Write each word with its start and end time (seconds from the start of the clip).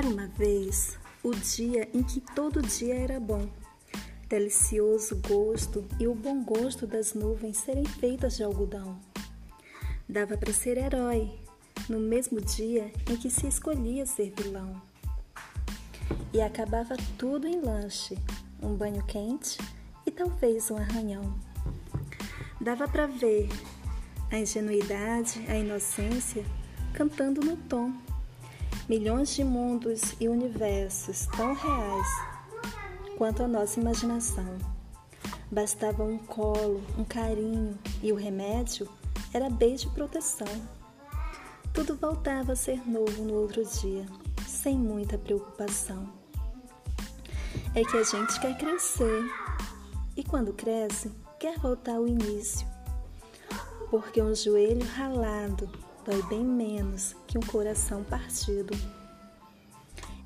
Era 0.00 0.08
uma 0.08 0.28
vez 0.28 0.98
o 1.22 1.30
dia 1.30 1.86
em 1.92 2.02
que 2.02 2.22
todo 2.34 2.62
dia 2.62 2.94
era 2.94 3.20
bom. 3.20 3.46
Delicioso 4.30 5.20
gosto 5.28 5.84
e 5.98 6.08
o 6.08 6.14
bom 6.14 6.42
gosto 6.42 6.86
das 6.86 7.12
nuvens 7.12 7.58
serem 7.58 7.84
feitas 7.84 8.38
de 8.38 8.42
algodão. 8.42 8.98
Dava 10.08 10.38
para 10.38 10.54
ser 10.54 10.78
herói 10.78 11.30
no 11.86 12.00
mesmo 12.00 12.40
dia 12.40 12.90
em 13.10 13.14
que 13.14 13.28
se 13.28 13.46
escolhia 13.46 14.06
ser 14.06 14.32
vilão. 14.34 14.80
E 16.32 16.40
acabava 16.40 16.96
tudo 17.18 17.46
em 17.46 17.60
lanche, 17.60 18.16
um 18.62 18.74
banho 18.74 19.04
quente 19.04 19.58
e 20.06 20.10
talvez 20.10 20.70
um 20.70 20.78
arranhão. 20.78 21.38
Dava 22.58 22.88
para 22.88 23.06
ver 23.06 23.50
a 24.30 24.38
ingenuidade, 24.38 25.44
a 25.46 25.58
inocência 25.58 26.42
cantando 26.94 27.42
no 27.42 27.54
tom 27.54 27.92
milhões 28.90 29.36
de 29.36 29.44
mundos 29.44 30.16
e 30.18 30.28
universos 30.28 31.26
tão 31.36 31.54
reais 31.54 32.08
quanto 33.16 33.44
a 33.44 33.46
nossa 33.46 33.78
imaginação. 33.78 34.58
Bastava 35.48 36.02
um 36.02 36.18
colo, 36.18 36.82
um 36.98 37.04
carinho 37.04 37.78
e 38.02 38.10
o 38.12 38.16
remédio 38.16 38.88
era 39.32 39.48
beijo 39.48 39.86
e 39.86 39.92
proteção. 39.92 40.48
Tudo 41.72 41.94
voltava 41.94 42.54
a 42.54 42.56
ser 42.56 42.84
novo 42.84 43.22
no 43.22 43.34
outro 43.34 43.64
dia, 43.64 44.04
sem 44.44 44.76
muita 44.76 45.16
preocupação. 45.16 46.12
É 47.76 47.84
que 47.84 47.96
a 47.96 48.02
gente 48.02 48.40
quer 48.40 48.58
crescer 48.58 49.22
e 50.16 50.24
quando 50.24 50.52
cresce, 50.52 51.12
quer 51.38 51.56
voltar 51.60 51.94
ao 51.94 52.08
início. 52.08 52.66
Porque 53.88 54.20
um 54.20 54.34
joelho 54.34 54.84
ralado 54.84 55.70
dói 56.04 56.20
bem 56.24 56.44
menos 56.44 57.14
que 57.30 57.38
um 57.38 57.42
coração 57.42 58.02
partido. 58.02 58.76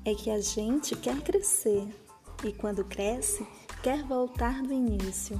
É 0.03 0.15
que 0.15 0.31
a 0.31 0.41
gente 0.41 0.95
quer 0.95 1.21
crescer 1.21 1.87
e 2.43 2.51
quando 2.51 2.83
cresce, 2.83 3.45
quer 3.83 4.03
voltar 4.03 4.63
do 4.63 4.73
início. 4.73 5.39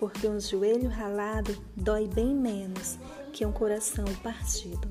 Porque 0.00 0.26
um 0.26 0.40
joelho 0.40 0.88
ralado 0.88 1.56
dói 1.76 2.08
bem 2.08 2.34
menos 2.34 2.98
que 3.32 3.46
um 3.46 3.52
coração 3.52 4.04
partido. 4.20 4.90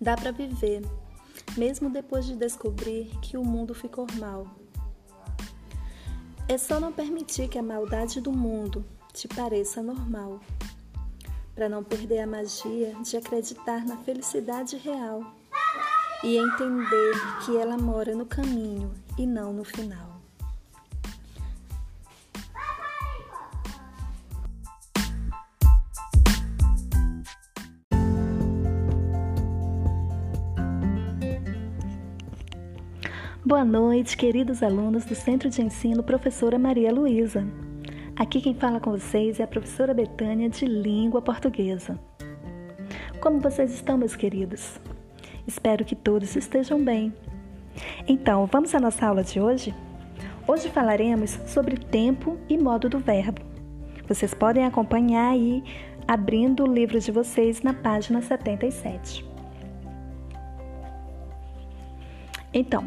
Dá 0.00 0.16
para 0.16 0.32
viver, 0.32 0.82
mesmo 1.54 1.90
depois 1.90 2.24
de 2.24 2.34
descobrir 2.34 3.10
que 3.20 3.36
o 3.36 3.44
mundo 3.44 3.74
ficou 3.74 4.06
mal. 4.18 4.46
É 6.48 6.56
só 6.56 6.80
não 6.80 6.92
permitir 6.92 7.46
que 7.48 7.58
a 7.58 7.62
maldade 7.62 8.22
do 8.22 8.32
mundo 8.32 8.86
te 9.12 9.28
pareça 9.28 9.82
normal 9.82 10.40
para 11.60 11.68
não 11.68 11.84
perder 11.84 12.20
a 12.20 12.26
magia 12.26 12.94
de 13.02 13.18
acreditar 13.18 13.84
na 13.84 13.94
felicidade 13.98 14.78
real 14.78 15.22
e 16.24 16.38
entender 16.38 17.12
que 17.44 17.54
ela 17.54 17.76
mora 17.76 18.14
no 18.14 18.24
caminho 18.24 18.90
e 19.18 19.26
não 19.26 19.52
no 19.52 19.62
final. 19.62 20.22
Boa 33.44 33.66
noite, 33.66 34.16
queridos 34.16 34.62
alunos 34.62 35.04
do 35.04 35.14
Centro 35.14 35.50
de 35.50 35.60
Ensino 35.60 36.02
Professora 36.02 36.58
Maria 36.58 36.90
Luísa. 36.90 37.46
Aqui 38.20 38.38
quem 38.38 38.52
fala 38.52 38.78
com 38.78 38.90
vocês 38.90 39.40
é 39.40 39.44
a 39.44 39.46
professora 39.46 39.94
Betânia 39.94 40.50
de 40.50 40.66
Língua 40.66 41.22
Portuguesa. 41.22 41.98
Como 43.18 43.40
vocês 43.40 43.72
estão, 43.72 43.96
meus 43.96 44.14
queridos? 44.14 44.78
Espero 45.46 45.86
que 45.86 45.96
todos 45.96 46.36
estejam 46.36 46.84
bem. 46.84 47.14
Então, 48.06 48.44
vamos 48.44 48.74
à 48.74 48.78
nossa 48.78 49.06
aula 49.06 49.24
de 49.24 49.40
hoje? 49.40 49.74
Hoje 50.46 50.68
falaremos 50.68 51.30
sobre 51.46 51.78
tempo 51.78 52.36
e 52.46 52.58
modo 52.58 52.90
do 52.90 52.98
verbo. 52.98 53.40
Vocês 54.06 54.34
podem 54.34 54.66
acompanhar 54.66 55.30
aí 55.30 55.64
abrindo 56.06 56.64
o 56.64 56.70
livro 56.70 57.00
de 57.00 57.10
vocês 57.10 57.62
na 57.62 57.72
página 57.72 58.20
77. 58.20 59.24
Então, 62.52 62.86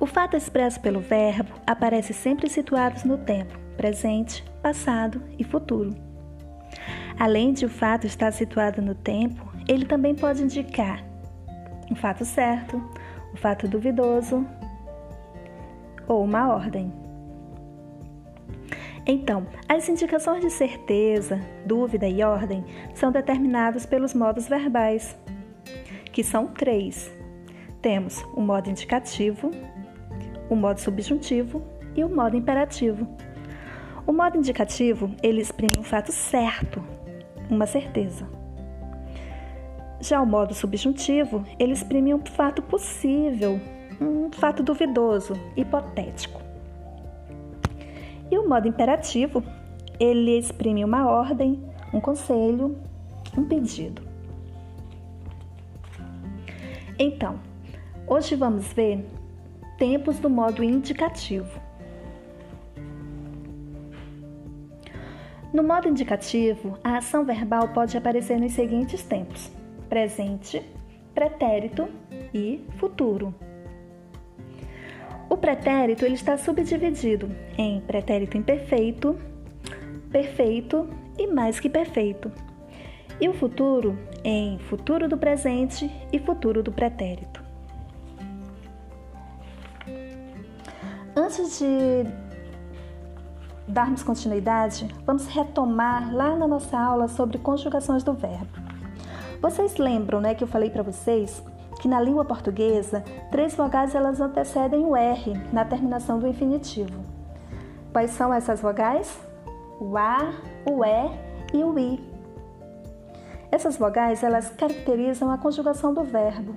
o 0.00 0.04
fato 0.04 0.36
expresso 0.36 0.80
pelo 0.80 0.98
verbo 0.98 1.52
aparece 1.64 2.12
sempre 2.12 2.50
situado 2.50 3.06
no 3.06 3.18
tempo 3.18 3.67
presente, 3.78 4.44
passado 4.60 5.22
e 5.38 5.44
futuro. 5.44 5.94
Além 7.18 7.52
de 7.52 7.64
o 7.64 7.68
fato 7.68 8.06
estar 8.06 8.32
situado 8.32 8.82
no 8.82 8.94
tempo, 8.94 9.50
ele 9.68 9.86
também 9.86 10.14
pode 10.14 10.42
indicar 10.42 11.02
um 11.90 11.94
fato 11.94 12.24
certo, 12.24 12.76
um 13.32 13.36
fato 13.36 13.68
duvidoso 13.68 14.44
ou 16.06 16.24
uma 16.24 16.52
ordem. 16.52 16.92
Então, 19.06 19.46
as 19.68 19.88
indicações 19.88 20.42
de 20.42 20.50
certeza, 20.50 21.40
dúvida 21.64 22.06
e 22.06 22.22
ordem 22.22 22.64
são 22.94 23.10
determinadas 23.10 23.86
pelos 23.86 24.12
modos 24.12 24.48
verbais, 24.48 25.16
que 26.12 26.22
são 26.22 26.48
três. 26.48 27.10
Temos 27.80 28.22
o 28.34 28.40
modo 28.40 28.68
indicativo, 28.68 29.50
o 30.50 30.56
modo 30.56 30.80
subjuntivo 30.80 31.62
e 31.94 32.04
o 32.04 32.14
modo 32.14 32.36
imperativo. 32.36 33.08
O 34.08 34.12
modo 34.14 34.38
indicativo, 34.38 35.14
ele 35.22 35.42
exprime 35.42 35.78
um 35.78 35.82
fato 35.82 36.10
certo, 36.12 36.82
uma 37.50 37.66
certeza. 37.66 38.26
Já 40.00 40.18
o 40.22 40.26
modo 40.26 40.54
subjuntivo, 40.54 41.44
ele 41.58 41.74
exprime 41.74 42.14
um 42.14 42.24
fato 42.24 42.62
possível, 42.62 43.60
um 44.00 44.32
fato 44.32 44.62
duvidoso, 44.62 45.34
hipotético. 45.54 46.40
E 48.30 48.38
o 48.38 48.48
modo 48.48 48.66
imperativo, 48.66 49.44
ele 50.00 50.38
exprime 50.38 50.86
uma 50.86 51.06
ordem, 51.06 51.62
um 51.92 52.00
conselho, 52.00 52.78
um 53.36 53.44
pedido. 53.44 54.00
Então, 56.98 57.38
hoje 58.06 58.34
vamos 58.34 58.72
ver 58.72 59.04
tempos 59.76 60.18
do 60.18 60.30
modo 60.30 60.64
indicativo. 60.64 61.67
No 65.52 65.62
modo 65.62 65.88
indicativo, 65.88 66.78
a 66.84 66.98
ação 66.98 67.24
verbal 67.24 67.68
pode 67.68 67.96
aparecer 67.96 68.38
nos 68.38 68.52
seguintes 68.52 69.02
tempos: 69.02 69.50
presente, 69.88 70.62
pretérito 71.14 71.88
e 72.34 72.64
futuro. 72.78 73.34
O 75.30 75.36
pretérito 75.36 76.04
ele 76.04 76.14
está 76.14 76.36
subdividido 76.36 77.30
em 77.56 77.80
pretérito 77.80 78.36
imperfeito, 78.36 79.18
perfeito 80.10 80.88
e 81.18 81.26
mais 81.26 81.58
que 81.58 81.68
perfeito. 81.68 82.30
E 83.20 83.28
o 83.28 83.34
futuro 83.34 83.98
em 84.22 84.58
futuro 84.58 85.08
do 85.08 85.16
presente 85.16 85.90
e 86.12 86.18
futuro 86.18 86.62
do 86.62 86.72
pretérito. 86.72 87.42
Antes 91.16 91.58
de 91.58 92.27
darmos 93.68 94.02
continuidade, 94.02 94.88
vamos 95.04 95.26
retomar 95.26 96.14
lá 96.14 96.34
na 96.34 96.48
nossa 96.48 96.78
aula 96.78 97.06
sobre 97.06 97.38
conjugações 97.38 98.02
do 98.02 98.14
verbo. 98.14 98.48
Vocês 99.40 99.76
lembram, 99.76 100.20
né, 100.20 100.34
que 100.34 100.42
eu 100.42 100.48
falei 100.48 100.70
para 100.70 100.82
vocês 100.82 101.42
que 101.80 101.86
na 101.86 102.00
língua 102.00 102.24
portuguesa, 102.24 103.04
três 103.30 103.54
vogais 103.54 103.94
elas 103.94 104.20
antecedem 104.20 104.84
o 104.84 104.96
R 104.96 105.34
na 105.52 105.64
terminação 105.64 106.18
do 106.18 106.26
infinitivo. 106.26 107.04
Quais 107.92 108.10
são 108.10 108.34
essas 108.34 108.60
vogais? 108.60 109.18
O 109.80 109.96
A, 109.96 110.32
o 110.66 110.84
E 110.84 111.10
e 111.54 111.62
o 111.62 111.78
I. 111.78 112.02
Essas 113.50 113.76
vogais 113.76 114.22
elas 114.22 114.50
caracterizam 114.50 115.30
a 115.30 115.38
conjugação 115.38 115.94
do 115.94 116.02
verbo. 116.02 116.56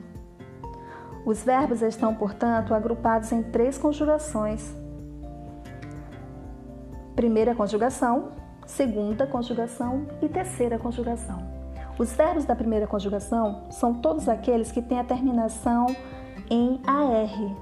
Os 1.24 1.44
verbos 1.44 1.84
estão, 1.84 2.16
portanto, 2.16 2.74
agrupados 2.74 3.32
em 3.32 3.44
três 3.44 3.78
conjugações, 3.78 4.76
primeira 7.16 7.54
conjugação, 7.56 8.32
segunda 8.66 9.28
conjugação 9.28 10.08
e 10.22 10.30
terceira 10.30 10.78
conjugação. 10.78 11.44
Os 11.98 12.14
verbos 12.14 12.46
da 12.46 12.56
primeira 12.56 12.88
conjugação 12.88 13.64
são 13.70 13.94
todos 13.94 14.28
aqueles 14.28 14.72
que 14.72 14.82
têm 14.82 15.00
a 15.00 15.04
terminação 15.04 15.88
em 16.50 16.82
AR. 16.86 17.56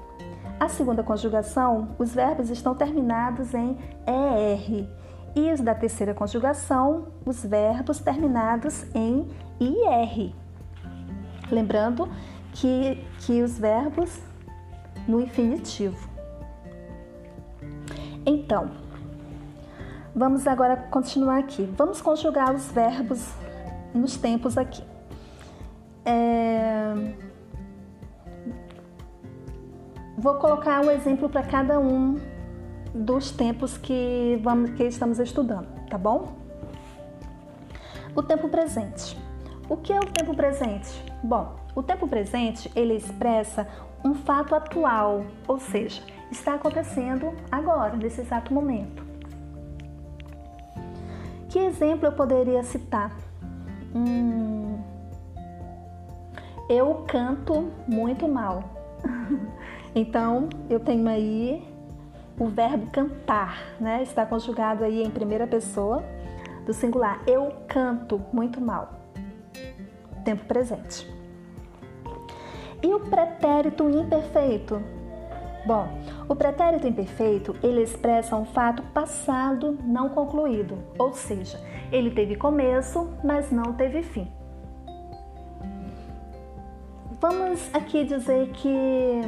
A 0.58 0.68
segunda 0.68 1.02
conjugação, 1.02 1.96
os 1.98 2.14
verbos 2.14 2.50
estão 2.50 2.74
terminados 2.74 3.54
em 3.54 3.78
ER. 4.06 4.88
E 5.34 5.52
os 5.52 5.60
da 5.60 5.74
terceira 5.74 6.12
conjugação, 6.12 7.08
os 7.24 7.44
verbos 7.44 7.98
terminados 8.00 8.84
em 8.94 9.28
IR. 9.58 10.34
Lembrando 11.50 12.08
que, 12.52 13.02
que 13.20 13.42
os 13.42 13.58
verbos 13.58 14.20
no 15.06 15.20
infinitivo. 15.20 16.08
Então, 18.26 18.70
Vamos 20.14 20.46
agora 20.46 20.76
continuar 20.76 21.38
aqui. 21.38 21.72
Vamos 21.76 22.00
conjugar 22.00 22.54
os 22.54 22.70
verbos 22.72 23.32
nos 23.94 24.16
tempos 24.16 24.58
aqui. 24.58 24.82
É... 26.04 26.94
vou 30.20 30.34
colocar 30.34 30.84
um 30.84 30.90
exemplo 30.90 31.28
para 31.28 31.42
cada 31.42 31.78
um 31.78 32.18
dos 32.94 33.30
tempos 33.30 33.78
que, 33.78 34.38
vamos, 34.42 34.70
que 34.72 34.84
estamos 34.84 35.18
estudando, 35.18 35.68
tá 35.88 35.96
bom? 35.96 36.36
O 38.14 38.22
tempo 38.22 38.48
presente. 38.48 39.16
O 39.68 39.76
que 39.76 39.92
é 39.92 39.98
o 39.98 40.06
tempo 40.06 40.34
presente? 40.34 40.90
Bom, 41.22 41.54
o 41.74 41.82
tempo 41.82 42.08
presente 42.08 42.70
ele 42.74 42.94
expressa 42.94 43.66
um 44.04 44.14
fato 44.14 44.54
atual, 44.54 45.24
ou 45.46 45.58
seja, 45.58 46.02
está 46.30 46.54
acontecendo 46.54 47.32
agora, 47.50 47.96
nesse 47.96 48.20
exato 48.20 48.52
momento. 48.52 49.09
Exemplo 51.66 52.06
eu 52.06 52.12
poderia 52.12 52.62
citar? 52.62 53.10
Hum, 53.94 54.78
eu 56.68 57.04
canto 57.06 57.70
muito 57.86 58.28
mal. 58.28 58.62
então, 59.94 60.48
eu 60.68 60.78
tenho 60.80 61.08
aí 61.08 61.66
o 62.38 62.46
verbo 62.46 62.86
cantar, 62.90 63.58
né? 63.80 64.02
Está 64.02 64.24
conjugado 64.24 64.84
aí 64.84 65.02
em 65.02 65.10
primeira 65.10 65.46
pessoa 65.46 66.02
do 66.64 66.72
singular. 66.72 67.20
Eu 67.26 67.52
canto 67.68 68.20
muito 68.32 68.60
mal. 68.60 69.00
Tempo 70.24 70.44
presente. 70.44 71.08
E 72.82 72.94
o 72.94 73.00
pretérito 73.00 73.88
imperfeito? 73.90 74.80
Bom, 75.66 75.88
o 76.30 76.36
pretérito 76.36 76.86
imperfeito, 76.86 77.56
ele 77.60 77.82
expressa 77.82 78.36
um 78.36 78.44
fato 78.44 78.84
passado 78.94 79.76
não 79.82 80.10
concluído, 80.10 80.78
ou 80.96 81.12
seja, 81.12 81.60
ele 81.90 82.08
teve 82.12 82.36
começo, 82.36 83.10
mas 83.24 83.50
não 83.50 83.72
teve 83.72 84.00
fim. 84.00 84.30
Vamos 87.20 87.68
aqui 87.74 88.04
dizer 88.04 88.48
que 88.50 89.22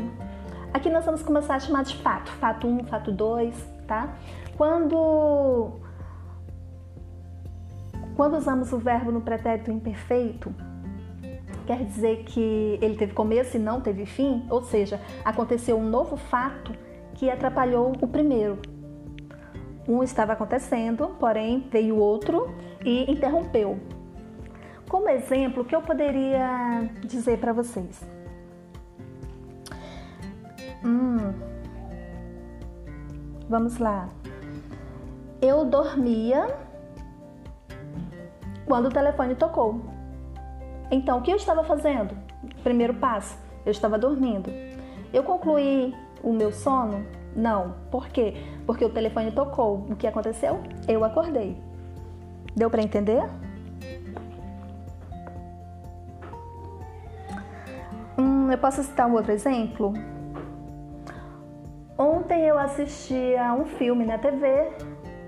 aqui 0.72 0.88
nós 0.90 1.04
vamos 1.04 1.24
começar 1.24 1.56
a 1.56 1.58
chamar 1.58 1.82
de 1.82 1.96
fato, 1.96 2.30
fato 2.34 2.68
1, 2.68 2.84
fato 2.84 3.10
2, 3.10 3.52
tá? 3.88 4.16
Quando 4.56 5.80
quando 8.14 8.36
usamos 8.36 8.72
o 8.72 8.78
verbo 8.78 9.10
no 9.10 9.22
pretérito 9.22 9.72
imperfeito, 9.72 10.54
quer 11.66 11.84
dizer 11.84 12.22
que 12.26 12.78
ele 12.80 12.94
teve 12.94 13.12
começo 13.12 13.56
e 13.56 13.60
não 13.60 13.80
teve 13.80 14.06
fim, 14.06 14.46
ou 14.48 14.62
seja, 14.62 15.00
aconteceu 15.24 15.76
um 15.76 15.84
novo 15.84 16.16
fato 16.16 16.72
que 17.22 17.30
atrapalhou 17.30 17.92
o 18.00 18.08
primeiro. 18.08 18.58
Um 19.86 20.02
estava 20.02 20.32
acontecendo, 20.32 21.14
porém 21.20 21.68
veio 21.70 21.96
outro 21.96 22.52
e 22.84 23.08
interrompeu. 23.08 23.78
Como 24.88 25.08
exemplo, 25.08 25.62
o 25.62 25.64
que 25.64 25.72
eu 25.72 25.80
poderia 25.82 26.90
dizer 27.04 27.38
para 27.38 27.52
vocês? 27.52 28.04
Hum, 30.84 31.32
vamos 33.48 33.78
lá. 33.78 34.08
Eu 35.40 35.64
dormia 35.64 36.48
quando 38.66 38.86
o 38.86 38.90
telefone 38.90 39.36
tocou. 39.36 39.80
Então, 40.90 41.18
o 41.18 41.22
que 41.22 41.30
eu 41.30 41.36
estava 41.36 41.62
fazendo? 41.62 42.16
Primeiro 42.64 42.94
passo, 42.94 43.38
eu 43.64 43.70
estava 43.70 43.96
dormindo. 43.96 44.50
Eu 45.12 45.22
concluí 45.22 45.94
o 46.22 46.32
meu 46.32 46.52
sono? 46.52 47.04
Não. 47.34 47.74
Por 47.90 48.08
quê? 48.08 48.34
Porque 48.66 48.84
o 48.84 48.90
telefone 48.90 49.32
tocou. 49.32 49.86
O 49.90 49.96
que 49.96 50.06
aconteceu? 50.06 50.60
Eu 50.86 51.04
acordei. 51.04 51.60
Deu 52.54 52.70
para 52.70 52.82
entender? 52.82 53.22
Hum, 58.18 58.50
eu 58.50 58.58
posso 58.58 58.82
citar 58.82 59.08
um 59.08 59.14
outro 59.14 59.32
exemplo? 59.32 59.92
Ontem 61.96 62.42
eu 62.46 62.58
assisti 62.58 63.36
a 63.36 63.54
um 63.54 63.64
filme 63.64 64.04
na 64.04 64.18
TV 64.18 64.70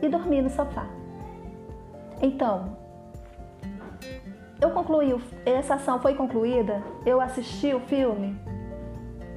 e 0.03 0.09
dormi 0.09 0.43
no 0.43 0.51
sofá. 0.51 0.87
Então, 2.21 2.77
eu 4.61 4.71
concluí, 4.71 5.15
essa 5.45 5.75
ação 5.75 6.01
foi 6.01 6.15
concluída? 6.15 6.83
Eu 7.05 7.21
assisti 7.21 7.75
o 7.75 7.81
filme? 7.81 8.39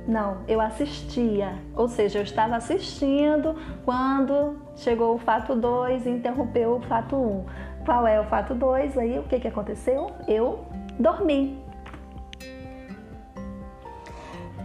Não, 0.08 0.38
eu 0.48 0.62
assistia, 0.62 1.56
ou 1.76 1.90
seja, 1.90 2.20
eu 2.20 2.24
estava 2.24 2.56
assistindo 2.56 3.56
quando 3.84 4.58
chegou 4.78 5.16
o 5.16 5.18
fato 5.18 5.54
2 5.54 6.06
e 6.06 6.10
interrompeu 6.10 6.78
o 6.78 6.82
fato 6.82 7.16
1. 7.16 7.20
Um. 7.20 7.46
Qual 7.86 8.08
é 8.08 8.20
o 8.20 8.24
fato 8.26 8.56
2? 8.56 8.98
Aí 8.98 9.20
o 9.20 9.24
que, 9.24 9.40
que 9.40 9.48
aconteceu? 9.48 10.12
Eu 10.28 10.66
dormi. 10.98 11.62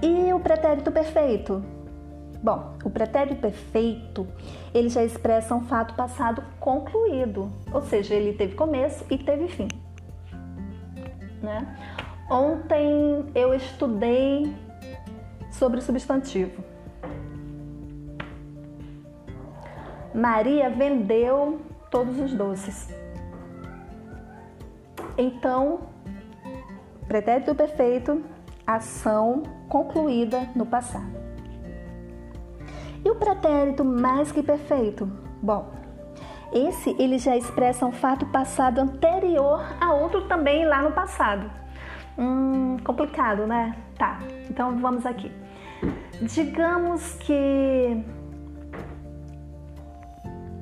E 0.00 0.32
o 0.32 0.38
pretérito 0.38 0.92
perfeito? 0.92 1.62
Bom, 2.42 2.74
o 2.84 2.90
pretérito 2.90 3.40
perfeito, 3.40 4.26
ele 4.72 4.88
já 4.88 5.02
expressa 5.02 5.54
um 5.54 5.62
fato 5.62 5.94
passado 5.94 6.42
concluído, 6.58 7.50
ou 7.72 7.82
seja, 7.82 8.14
ele 8.14 8.32
teve 8.32 8.54
começo 8.54 9.04
e 9.10 9.18
teve 9.18 9.48
fim 9.48 9.68
né? 11.42 11.76
Ontem 12.30 13.26
eu 13.34 13.52
estudei 13.52 14.54
sobre 15.52 15.81
substantivo. 15.81 16.64
Maria 20.14 20.69
vendeu 20.69 21.60
todos 21.90 22.19
os 22.19 22.34
doces. 22.34 22.88
Então, 25.16 25.81
pretérito 27.06 27.54
perfeito, 27.54 28.22
ação 28.66 29.43
concluída 29.69 30.49
no 30.54 30.66
passado. 30.66 31.22
E 33.05 33.10
o 33.10 33.14
pretérito 33.16 33.84
mais 33.84 34.31
que 34.31 34.43
perfeito? 34.43 35.10
Bom, 35.43 35.72
esse 36.52 36.90
ele 36.98 37.19
já 37.19 37.37
expressa 37.37 37.87
um 37.87 37.93
fato 37.93 38.26
passado 38.26 38.78
anterior 38.78 39.64
a 39.81 39.93
outro 39.93 40.28
também 40.28 40.64
lá 40.64 40.82
no 40.82 40.93
passado. 40.93 41.50
Hum, 42.19 42.76
complicado, 42.84 43.46
né? 43.46 43.75
Tá, 43.98 44.19
então 44.48 44.76
vamos 44.78 45.06
aqui. 45.06 45.41
Digamos 46.22 47.14
que 47.14 48.00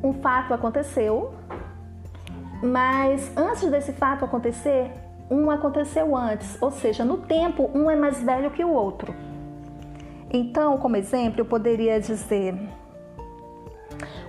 um 0.03 0.15
fato 0.15 0.55
aconteceu, 0.55 1.35
mas 2.63 3.31
antes 3.37 3.71
desse 3.71 3.93
fato 3.93 4.25
acontecer, 4.25 4.91
um 5.31 5.51
aconteceu 5.51 6.17
antes, 6.17 6.57
ou 6.63 6.71
seja, 6.71 7.05
no 7.05 7.19
tempo 7.19 7.71
um 7.75 7.91
é 7.91 7.95
mais 7.95 8.23
velho 8.23 8.51
que 8.51 8.65
o 8.65 8.73
outro. 8.73 9.15
Então, 10.33 10.79
como 10.79 10.97
exemplo, 10.97 11.43
eu 11.43 11.45
poderia 11.45 12.01
dizer: 12.01 12.55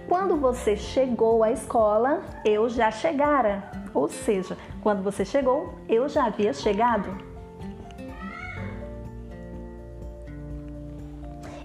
quando 0.10 0.36
você 0.36 0.76
chegou 0.76 1.46
à 1.46 1.52
escola, 1.52 2.24
eu 2.44 2.68
já 2.68 2.92
chegara. 2.92 3.64
Ou 3.94 4.10
seja, 4.10 4.58
quando 4.84 5.02
você 5.02 5.24
chegou, 5.24 5.76
eu 5.88 6.10
já 6.10 6.26
havia 6.26 6.52
chegado. 6.52 7.31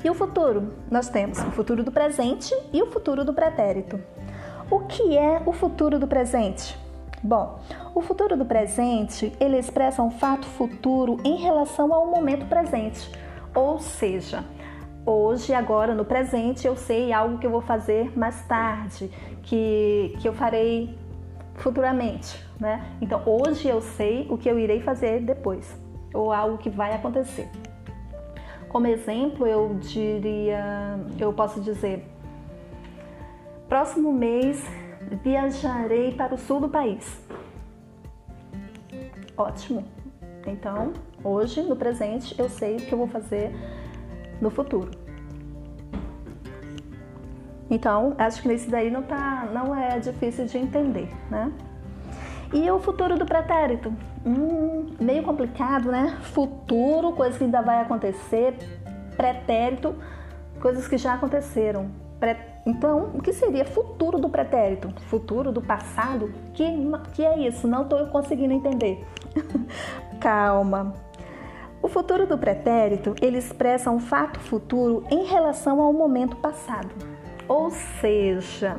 E 0.06 0.08
o 0.08 0.14
futuro? 0.14 0.72
Nós 0.88 1.08
temos 1.08 1.36
o 1.40 1.50
futuro 1.50 1.82
do 1.82 1.90
presente 1.90 2.56
e 2.72 2.80
o 2.80 2.86
futuro 2.86 3.24
do 3.24 3.34
pretérito. 3.34 3.98
O 4.70 4.78
que 4.82 5.18
é 5.18 5.42
o 5.44 5.52
futuro 5.52 5.98
do 5.98 6.06
presente? 6.06 6.78
Bom, 7.20 7.58
o 7.92 8.00
futuro 8.00 8.36
do 8.36 8.44
presente, 8.44 9.32
ele 9.40 9.58
expressa 9.58 10.04
um 10.04 10.12
fato 10.12 10.46
futuro 10.46 11.18
em 11.24 11.34
relação 11.38 11.92
ao 11.92 12.06
momento 12.06 12.46
presente. 12.46 13.10
Ou 13.52 13.80
seja, 13.80 14.44
hoje, 15.04 15.52
agora, 15.52 15.92
no 15.92 16.04
presente, 16.04 16.68
eu 16.68 16.76
sei 16.76 17.12
algo 17.12 17.38
que 17.38 17.46
eu 17.48 17.50
vou 17.50 17.62
fazer 17.62 18.16
mais 18.16 18.40
tarde, 18.42 19.10
que, 19.42 20.16
que 20.20 20.28
eu 20.28 20.34
farei 20.34 20.96
futuramente, 21.56 22.46
né? 22.60 22.92
Então, 23.00 23.24
hoje 23.26 23.66
eu 23.66 23.80
sei 23.80 24.24
o 24.30 24.38
que 24.38 24.48
eu 24.48 24.56
irei 24.56 24.80
fazer 24.80 25.20
depois, 25.22 25.76
ou 26.14 26.32
algo 26.32 26.58
que 26.58 26.70
vai 26.70 26.94
acontecer. 26.94 27.50
Como 28.68 28.86
exemplo, 28.86 29.46
eu 29.46 29.74
diria, 29.80 30.98
eu 31.18 31.32
posso 31.32 31.60
dizer, 31.60 32.04
próximo 33.68 34.12
mês 34.12 34.64
viajarei 35.22 36.12
para 36.12 36.34
o 36.34 36.38
sul 36.38 36.60
do 36.60 36.68
país. 36.68 37.24
Ótimo. 39.36 39.84
Então, 40.46 40.92
hoje, 41.22 41.62
no 41.62 41.76
presente, 41.76 42.38
eu 42.38 42.48
sei 42.48 42.76
o 42.76 42.78
que 42.78 42.92
eu 42.92 42.98
vou 42.98 43.08
fazer 43.08 43.52
no 44.40 44.50
futuro. 44.50 44.90
Então, 47.68 48.14
acho 48.16 48.42
que 48.42 48.48
nesse 48.48 48.70
daí 48.70 48.90
não, 48.90 49.02
tá, 49.02 49.48
não 49.52 49.74
é 49.74 49.98
difícil 49.98 50.46
de 50.46 50.56
entender, 50.56 51.08
né? 51.28 51.52
E 52.52 52.70
o 52.70 52.78
futuro 52.78 53.18
do 53.18 53.26
pretérito? 53.26 53.92
Hum, 54.26 54.96
meio 54.98 55.22
complicado, 55.22 55.92
né? 55.92 56.18
Futuro, 56.20 57.12
coisa 57.12 57.38
que 57.38 57.44
ainda 57.44 57.62
vai 57.62 57.80
acontecer. 57.80 58.56
Pretérito, 59.16 59.94
coisas 60.60 60.88
que 60.88 60.98
já 60.98 61.14
aconteceram. 61.14 61.88
Então, 62.66 63.12
o 63.14 63.22
que 63.22 63.32
seria 63.32 63.64
futuro 63.64 64.18
do 64.18 64.28
pretérito? 64.28 64.92
Futuro 65.02 65.52
do 65.52 65.62
passado? 65.62 66.34
Que, 66.54 66.64
que 67.14 67.24
é 67.24 67.38
isso? 67.46 67.68
Não 67.68 67.82
estou 67.82 68.04
conseguindo 68.08 68.52
entender. 68.52 69.06
Calma. 70.20 70.94
O 71.80 71.86
futuro 71.86 72.26
do 72.26 72.36
pretérito, 72.36 73.14
ele 73.22 73.38
expressa 73.38 73.92
um 73.92 74.00
fato 74.00 74.40
futuro 74.40 75.04
em 75.08 75.24
relação 75.24 75.80
ao 75.80 75.92
momento 75.92 76.34
passado. 76.36 76.88
Ou 77.46 77.70
seja, 77.70 78.78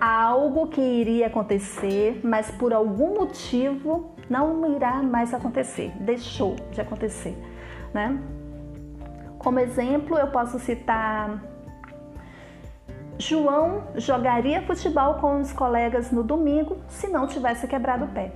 algo 0.00 0.66
que 0.66 0.80
iria 0.80 1.28
acontecer, 1.28 2.20
mas 2.24 2.50
por 2.50 2.72
algum 2.72 3.14
motivo 3.14 4.15
não 4.28 4.74
irá 4.74 5.02
mais 5.02 5.32
acontecer, 5.32 5.92
deixou 6.00 6.56
de 6.70 6.80
acontecer, 6.80 7.36
né? 7.94 8.18
Como 9.38 9.58
exemplo, 9.60 10.18
eu 10.18 10.26
posso 10.28 10.58
citar 10.58 11.40
João 13.18 13.84
jogaria 13.94 14.60
futebol 14.62 15.14
com 15.14 15.40
os 15.40 15.50
colegas 15.52 16.10
no 16.10 16.22
domingo 16.22 16.76
se 16.88 17.08
não 17.08 17.26
tivesse 17.26 17.66
quebrado 17.66 18.04
o 18.04 18.08
pé. 18.08 18.32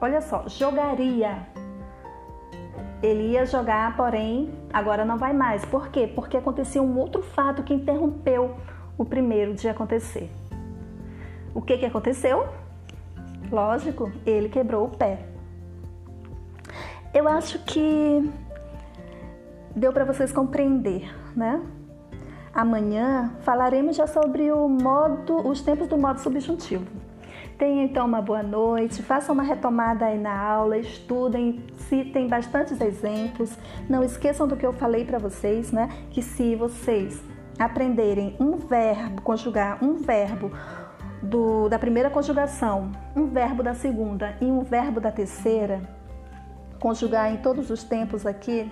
Olha 0.00 0.20
só, 0.20 0.48
jogaria. 0.48 1.46
Ele 3.02 3.30
ia 3.30 3.46
jogar, 3.46 3.96
porém, 3.96 4.50
agora 4.72 5.04
não 5.04 5.16
vai 5.16 5.32
mais. 5.32 5.64
Por 5.64 5.88
quê? 5.88 6.10
Porque 6.12 6.36
aconteceu 6.36 6.82
um 6.82 6.98
outro 6.98 7.22
fato 7.22 7.62
que 7.62 7.72
interrompeu 7.72 8.56
o 8.98 9.04
primeiro 9.04 9.54
de 9.54 9.68
acontecer. 9.68 10.30
O 11.54 11.62
que, 11.62 11.78
que 11.78 11.86
aconteceu? 11.86 12.48
Lógico, 13.50 14.12
ele 14.24 14.48
quebrou 14.48 14.86
o 14.86 14.90
pé. 14.90 15.26
Eu 17.12 17.26
acho 17.26 17.58
que 17.64 18.30
deu 19.74 19.92
para 19.92 20.04
vocês 20.04 20.30
compreender, 20.30 21.12
né? 21.36 21.60
Amanhã 22.54 23.32
falaremos 23.42 23.96
já 23.96 24.06
sobre 24.06 24.50
o 24.52 24.68
modo, 24.68 25.46
os 25.46 25.60
tempos 25.60 25.88
do 25.88 25.96
modo 25.96 26.20
subjuntivo. 26.20 26.86
Tenha 27.58 27.84
então 27.84 28.06
uma 28.06 28.22
boa 28.22 28.42
noite, 28.42 29.02
façam 29.02 29.34
uma 29.34 29.42
retomada 29.42 30.06
aí 30.06 30.18
na 30.18 30.36
aula, 30.36 30.78
estudem, 30.78 31.62
citem 31.76 32.26
bastantes 32.26 32.80
exemplos. 32.80 33.56
Não 33.88 34.02
esqueçam 34.02 34.48
do 34.48 34.56
que 34.56 34.64
eu 34.64 34.72
falei 34.72 35.04
para 35.04 35.18
vocês, 35.18 35.70
né? 35.70 35.88
Que 36.10 36.22
se 36.22 36.56
vocês 36.56 37.22
aprenderem 37.58 38.34
um 38.40 38.56
verbo, 38.56 39.20
conjugar 39.20 39.84
um 39.84 39.94
verbo 39.94 40.50
do, 41.22 41.68
da 41.68 41.78
primeira 41.78 42.10
conjugação, 42.10 42.92
um 43.14 43.26
verbo 43.26 43.62
da 43.62 43.74
segunda 43.74 44.34
e 44.40 44.46
um 44.46 44.62
verbo 44.62 45.00
da 45.00 45.10
terceira, 45.10 45.80
conjugar 46.78 47.32
em 47.32 47.36
todos 47.36 47.70
os 47.70 47.84
tempos 47.84 48.26
aqui, 48.26 48.70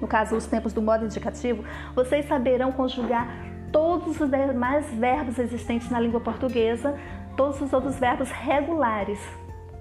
no 0.00 0.08
caso 0.08 0.34
os 0.34 0.46
tempos 0.46 0.72
do 0.72 0.82
modo 0.82 1.04
indicativo, 1.04 1.64
vocês 1.94 2.26
saberão 2.26 2.72
conjugar 2.72 3.28
todos 3.70 4.20
os 4.20 4.30
demais 4.30 4.86
verbos 4.94 5.38
existentes 5.38 5.90
na 5.90 6.00
língua 6.00 6.20
portuguesa, 6.20 6.98
todos 7.36 7.60
os 7.60 7.72
outros 7.72 7.96
verbos 7.96 8.30
regulares. 8.30 9.20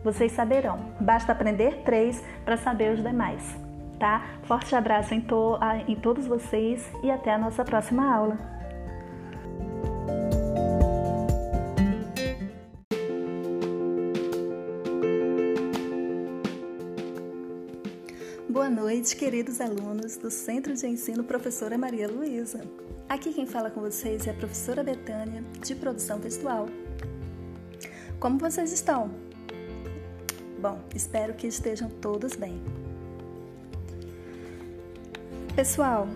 Vocês 0.03 0.31
saberão. 0.31 0.79
Basta 0.99 1.31
aprender 1.31 1.81
três 1.83 2.23
para 2.45 2.57
saber 2.57 2.93
os 2.93 3.03
demais, 3.03 3.57
tá? 3.99 4.23
Forte 4.43 4.75
abraço 4.75 5.13
em, 5.13 5.21
to 5.21 5.57
em 5.87 5.95
todos 5.95 6.27
vocês 6.27 6.89
e 7.03 7.09
até 7.09 7.33
a 7.33 7.37
nossa 7.37 7.65
próxima 7.65 8.13
aula. 8.13 8.58
Noite, 18.89 19.15
queridos 19.15 19.61
alunos 19.61 20.17
do 20.17 20.31
Centro 20.31 20.73
de 20.73 20.87
Ensino 20.87 21.23
Professora 21.23 21.77
Maria 21.77 22.07
Luísa. 22.07 22.59
Aqui 23.07 23.31
quem 23.31 23.45
fala 23.45 23.69
com 23.69 23.81
vocês 23.81 24.25
é 24.25 24.31
a 24.31 24.33
professora 24.33 24.83
Betânia, 24.83 25.43
de 25.63 25.75
produção 25.75 26.19
textual. 26.19 26.67
Como 28.19 28.39
vocês 28.39 28.71
estão? 28.71 29.11
Bom, 30.59 30.81
espero 30.95 31.35
que 31.35 31.45
estejam 31.45 31.87
todos 31.87 32.35
bem. 32.35 32.59
Pessoal, 35.55 36.07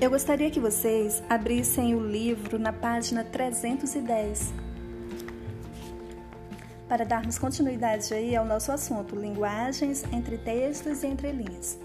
eu 0.00 0.08
gostaria 0.08 0.50
que 0.50 0.58
vocês 0.58 1.22
abrissem 1.28 1.94
o 1.94 2.00
livro 2.00 2.58
na 2.58 2.72
página 2.72 3.24
310 3.24 4.54
para 6.88 7.04
darmos 7.04 7.38
continuidade 7.38 8.14
aí 8.14 8.34
ao 8.34 8.46
nosso 8.46 8.72
assunto, 8.72 9.14
linguagens 9.14 10.02
entre 10.14 10.38
textos 10.38 11.02
e 11.02 11.08
entre 11.08 11.30
linhas. 11.30 11.78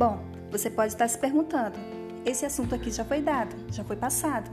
Bom, 0.00 0.18
você 0.50 0.70
pode 0.70 0.94
estar 0.94 1.06
se 1.08 1.18
perguntando, 1.18 1.78
esse 2.24 2.46
assunto 2.46 2.74
aqui 2.74 2.90
já 2.90 3.04
foi 3.04 3.20
dado, 3.20 3.54
já 3.70 3.84
foi 3.84 3.96
passado. 3.96 4.50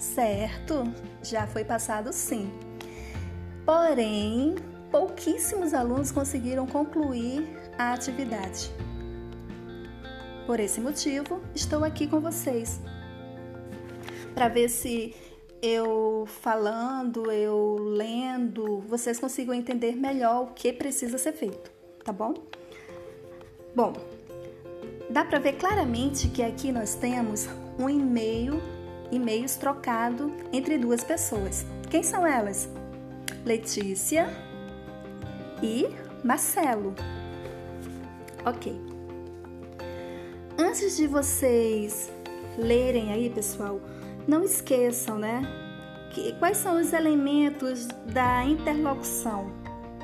Certo, 0.00 0.82
já 1.22 1.46
foi 1.46 1.62
passado 1.62 2.10
sim. 2.10 2.50
Porém, 3.66 4.54
pouquíssimos 4.90 5.74
alunos 5.74 6.10
conseguiram 6.10 6.66
concluir 6.66 7.46
a 7.76 7.92
atividade. 7.92 8.70
Por 10.46 10.58
esse 10.58 10.80
motivo, 10.80 11.42
estou 11.54 11.84
aqui 11.84 12.06
com 12.06 12.18
vocês 12.18 12.80
para 14.34 14.48
ver 14.48 14.70
se 14.70 15.14
eu 15.60 16.24
falando, 16.40 17.30
eu 17.30 17.76
lendo, 17.78 18.80
vocês 18.88 19.20
consigam 19.20 19.52
entender 19.52 19.94
melhor 19.94 20.44
o 20.44 20.46
que 20.54 20.72
precisa 20.72 21.18
ser 21.18 21.32
feito, 21.34 21.70
tá 22.02 22.10
bom? 22.10 22.32
Bom, 23.74 23.92
dá 25.10 25.24
para 25.24 25.38
ver 25.38 25.54
claramente 25.54 26.28
que 26.28 26.42
aqui 26.42 26.70
nós 26.70 26.94
temos 26.94 27.48
um 27.78 27.88
e-mail, 27.88 28.60
e-mails 29.10 29.56
trocado 29.56 30.32
entre 30.52 30.78
duas 30.78 31.02
pessoas. 31.02 31.64
Quem 31.90 32.02
são 32.02 32.26
elas? 32.26 32.68
Letícia 33.44 34.28
e 35.62 35.88
Marcelo. 36.22 36.94
Ok. 38.44 38.78
Antes 40.58 40.96
de 40.96 41.06
vocês 41.06 42.10
lerem 42.58 43.12
aí, 43.12 43.30
pessoal, 43.30 43.80
não 44.26 44.42
esqueçam, 44.42 45.18
né? 45.18 45.42
Que, 46.12 46.32
quais 46.34 46.56
são 46.56 46.80
os 46.80 46.92
elementos 46.92 47.86
da 48.12 48.44
interlocução, 48.44 49.50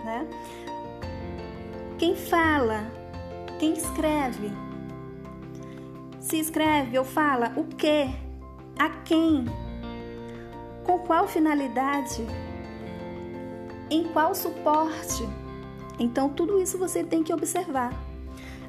né? 0.05 0.27
Quem 1.99 2.15
fala, 2.15 2.87
quem 3.59 3.73
escreve. 3.73 4.64
Se 6.25 6.41
escreve 6.41 6.99
ou 6.99 7.05
fala 7.05 7.53
o 7.55 7.63
que, 7.65 8.09
a 8.79 8.89
quem, 9.05 9.45
com 10.83 10.99
qual 11.01 11.29
finalidade, 11.29 12.25
em 13.91 14.05
qual 14.05 14.35
suporte. 14.35 15.23
Então, 15.99 16.31
tudo 16.31 16.63
isso 16.63 16.79
você 16.79 17.05
tem 17.05 17.23
que 17.23 17.31
observar. 17.31 17.93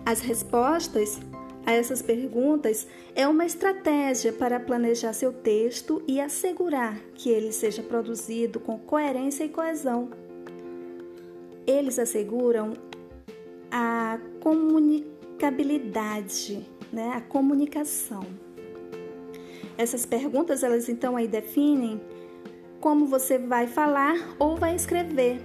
As 0.05 0.19
respostas 0.19 1.17
a 1.65 1.71
essas 1.71 2.01
perguntas 2.01 2.85
é 3.15 3.25
uma 3.25 3.45
estratégia 3.45 4.33
para 4.33 4.59
planejar 4.59 5.13
seu 5.13 5.31
texto 5.31 6.03
e 6.05 6.19
assegurar 6.19 7.00
que 7.13 7.29
ele 7.29 7.53
seja 7.53 7.81
produzido 7.81 8.59
com 8.59 8.77
coerência 8.77 9.45
e 9.45 9.50
coesão. 9.50 10.09
Eles 11.65 11.97
asseguram 12.00 12.74
a 13.71 14.19
comunicabilidade, 14.41 16.75
né? 16.92 17.13
a 17.15 17.22
comunicação. 17.22 18.24
Essas 19.77 20.06
perguntas, 20.06 20.63
elas 20.63 20.88
então 20.88 21.18
aí 21.18 21.27
definem 21.27 22.01
como 22.80 23.06
você 23.08 23.38
vai 23.38 23.68
falar 23.68 24.36
ou 24.38 24.56
vai 24.56 24.75
escrever 24.75 25.42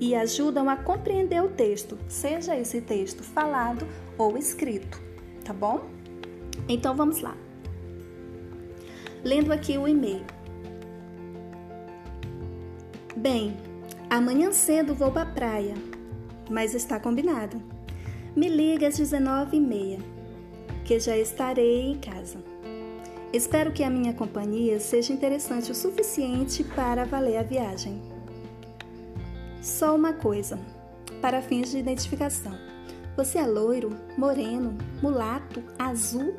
e 0.00 0.14
ajudam 0.14 0.68
a 0.68 0.76
compreender 0.76 1.42
o 1.42 1.48
texto, 1.48 1.98
seja 2.08 2.56
esse 2.56 2.80
texto 2.80 3.22
falado 3.22 3.86
ou 4.16 4.38
escrito 4.38 5.10
tá 5.50 5.52
bom? 5.52 5.80
Então 6.68 6.94
vamos 6.94 7.20
lá. 7.20 7.36
Lendo 9.24 9.52
aqui 9.52 9.76
o 9.76 9.88
e-mail. 9.88 10.24
Bem, 13.16 13.56
amanhã 14.08 14.52
cedo 14.52 14.94
vou 14.94 15.10
para 15.10 15.22
a 15.22 15.32
praia, 15.32 15.74
mas 16.48 16.74
está 16.74 17.00
combinado. 17.00 17.60
Me 18.36 18.48
liga 18.48 18.86
às 18.86 18.98
19h30, 18.98 19.98
que 20.90 20.98
já 20.98 21.16
estarei 21.16 21.82
em 21.82 22.00
casa. 22.00 22.38
Espero 23.32 23.70
que 23.70 23.84
a 23.84 23.88
minha 23.88 24.12
companhia 24.12 24.80
seja 24.80 25.12
interessante 25.12 25.70
o 25.70 25.74
suficiente 25.74 26.64
para 26.64 27.04
valer 27.04 27.36
a 27.36 27.44
viagem. 27.44 28.02
Só 29.62 29.94
uma 29.94 30.12
coisa, 30.12 30.58
para 31.20 31.40
fins 31.40 31.70
de 31.70 31.78
identificação. 31.78 32.58
Você 33.16 33.38
é 33.38 33.46
loiro, 33.46 33.96
moreno, 34.18 34.76
mulato, 35.00 35.62
azul 35.78 36.34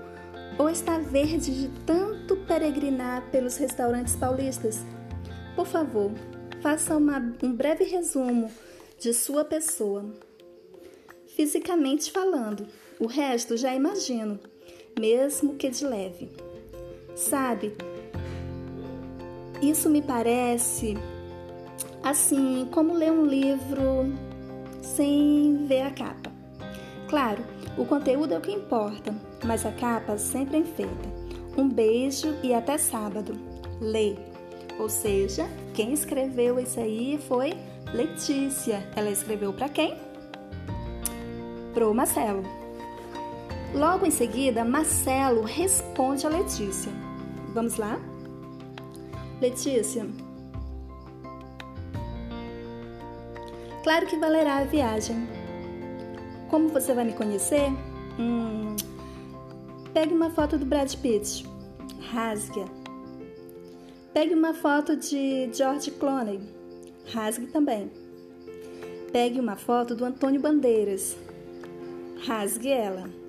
ou 0.59 0.69
está 0.69 0.97
verde 0.97 1.55
de 1.55 1.69
tanto 1.85 2.35
peregrinar 2.45 3.23
pelos 3.31 3.55
restaurantes 3.55 4.17
paulistas? 4.17 4.81
Por 5.55 5.65
favor, 5.65 6.11
faça 6.61 6.97
uma, 6.97 7.19
um 7.41 7.55
breve 7.55 7.85
resumo 7.85 8.51
de 8.99 9.13
sua 9.13 9.45
pessoa. 9.45 10.13
Fisicamente 11.37 12.11
falando, 12.11 12.67
o 13.01 13.07
resto 13.07 13.57
já 13.57 13.73
imagino, 13.73 14.39
mesmo 14.97 15.55
que 15.55 15.69
de 15.69 15.83
leve. 15.83 16.29
Sabe, 17.15 17.75
isso 19.59 19.89
me 19.89 20.03
parece 20.03 20.95
assim 22.03 22.67
como 22.71 22.93
ler 22.93 23.11
um 23.11 23.25
livro 23.25 24.13
sem 24.83 25.65
ver 25.65 25.81
a 25.81 25.91
capa. 25.91 26.31
Claro, 27.09 27.43
o 27.75 27.85
conteúdo 27.85 28.35
é 28.35 28.37
o 28.37 28.41
que 28.41 28.51
importa, 28.51 29.13
mas 29.43 29.65
a 29.65 29.71
capa 29.71 30.17
sempre 30.19 30.57
é 30.57 30.59
enfeita. 30.59 31.09
Um 31.57 31.67
beijo 31.67 32.35
e 32.43 32.53
até 32.53 32.77
sábado. 32.77 33.33
Lê. 33.81 34.15
Ou 34.79 34.87
seja, 34.87 35.47
quem 35.73 35.91
escreveu 35.91 36.59
isso 36.59 36.79
aí 36.79 37.19
foi 37.27 37.53
Letícia. 37.93 38.87
Ela 38.95 39.09
escreveu 39.09 39.51
para 39.51 39.67
quem? 39.67 39.95
Pro 41.73 41.93
Marcelo. 41.93 42.60
Logo 43.73 44.05
em 44.05 44.11
seguida, 44.11 44.65
Marcelo 44.65 45.43
responde 45.43 46.25
a 46.25 46.29
Letícia. 46.29 46.91
Vamos 47.53 47.77
lá? 47.77 47.97
Letícia. 49.39 50.05
Claro 53.83 54.05
que 54.07 54.17
valerá 54.17 54.57
a 54.57 54.63
viagem. 54.65 55.27
Como 56.49 56.67
você 56.67 56.93
vai 56.93 57.05
me 57.05 57.13
conhecer? 57.13 57.71
Hum, 58.19 58.75
pegue 59.93 60.13
uma 60.13 60.29
foto 60.29 60.57
do 60.57 60.65
Brad 60.65 60.93
Pitt. 60.95 61.47
Rasgue. 62.11 62.65
Pegue 64.13 64.33
uma 64.33 64.53
foto 64.53 64.97
de 64.97 65.49
George 65.53 65.91
Clooney. 65.91 66.41
Rasgue 67.13 67.47
também. 67.47 67.89
Pegue 69.13 69.39
uma 69.39 69.55
foto 69.55 69.95
do 69.95 70.03
Antônio 70.03 70.41
Bandeiras. 70.41 71.17
Rasgue 72.27 72.69
ela. 72.69 73.20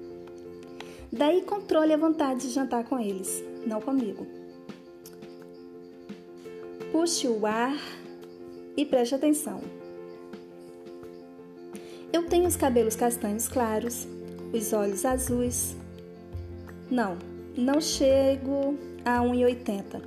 Daí 1.12 1.42
controle 1.42 1.92
a 1.92 1.96
vontade 1.98 2.40
de 2.40 2.48
jantar 2.48 2.84
com 2.84 2.98
eles, 2.98 3.44
não 3.66 3.82
comigo. 3.82 4.26
Puxe 6.90 7.28
o 7.28 7.44
ar 7.44 7.76
e 8.74 8.86
preste 8.86 9.14
atenção. 9.14 9.60
Eu 12.10 12.26
tenho 12.26 12.48
os 12.48 12.56
cabelos 12.56 12.96
castanhos 12.96 13.46
claros, 13.46 14.08
os 14.54 14.72
olhos 14.72 15.04
azuis. 15.04 15.76
Não, 16.90 17.18
não 17.58 17.78
chego 17.78 18.78
a 19.04 19.18
1,80. 19.18 20.00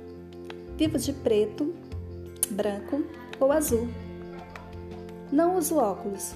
Vivo 0.76 0.98
de 0.98 1.12
preto, 1.12 1.72
branco 2.50 3.04
ou 3.38 3.52
azul. 3.52 3.88
Não 5.30 5.56
uso 5.56 5.76
óculos. 5.76 6.34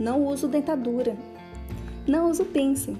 Não 0.00 0.24
uso 0.26 0.48
dentadura. 0.48 1.14
Não 2.06 2.30
uso 2.30 2.46
piercing. 2.46 2.98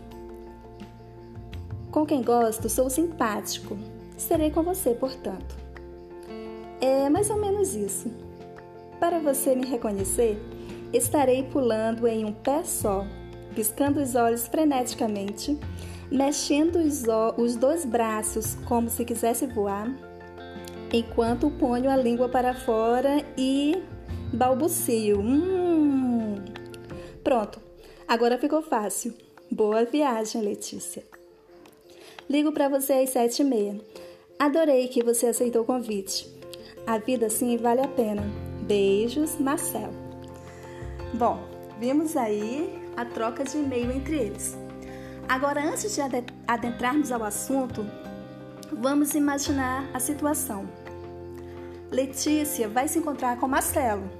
Com 2.04 2.08
quem 2.08 2.22
gosto, 2.22 2.68
sou 2.68 2.90
simpático. 2.90 3.78
Serei 4.18 4.50
com 4.50 4.62
você, 4.62 4.90
portanto. 4.90 5.56
É 6.78 7.08
mais 7.08 7.30
ou 7.30 7.38
menos 7.38 7.74
isso. 7.74 8.12
Para 9.00 9.18
você 9.18 9.56
me 9.56 9.64
reconhecer, 9.64 10.38
estarei 10.92 11.44
pulando 11.44 12.06
em 12.06 12.26
um 12.26 12.30
pé 12.30 12.62
só, 12.62 13.06
piscando 13.54 14.02
os 14.02 14.14
olhos 14.14 14.46
freneticamente, 14.46 15.58
mexendo 16.12 16.76
os, 16.76 17.04
os 17.38 17.56
dois 17.56 17.86
braços 17.86 18.54
como 18.66 18.90
se 18.90 19.02
quisesse 19.02 19.46
voar, 19.46 19.90
enquanto 20.92 21.50
ponho 21.52 21.88
a 21.88 21.96
língua 21.96 22.28
para 22.28 22.52
fora 22.52 23.24
e 23.34 23.82
balbucio. 24.30 25.20
Hum. 25.20 26.34
Pronto, 27.22 27.58
agora 28.06 28.36
ficou 28.36 28.60
fácil. 28.60 29.14
Boa 29.50 29.86
viagem, 29.86 30.42
Letícia. 30.42 31.02
Ligo 32.28 32.52
para 32.52 32.68
você 32.68 32.94
às 32.94 33.10
sete 33.10 33.42
e 33.42 33.44
meia. 33.44 33.78
Adorei 34.38 34.88
que 34.88 35.04
você 35.04 35.26
aceitou 35.26 35.62
o 35.62 35.66
convite. 35.66 36.26
A 36.86 36.98
vida 36.98 37.28
sim 37.28 37.56
vale 37.56 37.82
a 37.82 37.88
pena. 37.88 38.22
Beijos, 38.62 39.38
Marcelo. 39.38 39.92
Bom, 41.12 41.38
vimos 41.78 42.16
aí 42.16 42.82
a 42.96 43.04
troca 43.04 43.44
de 43.44 43.58
e-mail 43.58 43.92
entre 43.92 44.16
eles. 44.16 44.56
Agora, 45.28 45.62
antes 45.62 45.94
de 45.94 46.00
adentrarmos 46.46 47.12
ao 47.12 47.22
assunto, 47.24 47.86
vamos 48.72 49.14
imaginar 49.14 49.88
a 49.92 50.00
situação. 50.00 50.66
Letícia 51.90 52.68
vai 52.68 52.88
se 52.88 52.98
encontrar 52.98 53.38
com 53.38 53.46
Marcelo. 53.46 54.10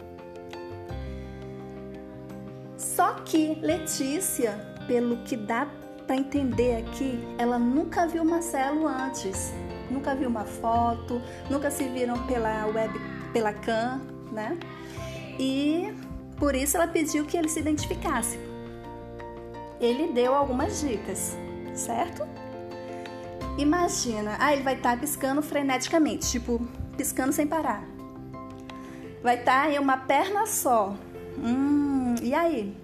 Só 2.76 3.14
que 3.14 3.55
Letícia, 3.61 4.52
pelo 4.87 5.16
que 5.24 5.37
dá 5.37 5.66
para 6.07 6.17
entender 6.17 6.77
aqui, 6.77 7.19
ela 7.38 7.59
nunca 7.59 8.07
viu 8.07 8.25
Marcelo 8.25 8.87
antes. 8.87 9.53
Nunca 9.90 10.14
viu 10.14 10.29
uma 10.29 10.45
foto, 10.45 11.21
nunca 11.51 11.71
se 11.71 11.85
viram 11.88 12.19
pela 12.27 12.67
web, 12.67 12.93
pela 13.33 13.53
cam, 13.53 14.01
né? 14.33 14.59
E 15.38 15.95
por 16.38 16.55
isso 16.55 16.77
ela 16.77 16.87
pediu 16.87 17.25
que 17.25 17.37
ele 17.37 17.49
se 17.49 17.61
identificasse. 17.61 18.38
Ele 19.81 20.12
deu 20.12 20.35
algumas 20.35 20.81
dicas, 20.81 21.37
certo? 21.75 22.27
Imagina, 23.59 24.37
ah, 24.40 24.53
ele 24.53 24.62
vai 24.62 24.75
estar 24.75 24.93
tá 24.93 24.97
piscando 24.97 25.43
freneticamente, 25.43 26.31
tipo, 26.31 26.67
piscando 26.97 27.33
sem 27.33 27.47
parar. 27.47 27.85
Vai 29.23 29.38
estar 29.38 29.64
tá 29.64 29.71
em 29.71 29.79
uma 29.79 29.97
perna 29.97 30.47
só. 30.47 30.97
Hum, 31.38 32.14
e 32.23 32.35
aí? 32.35 32.75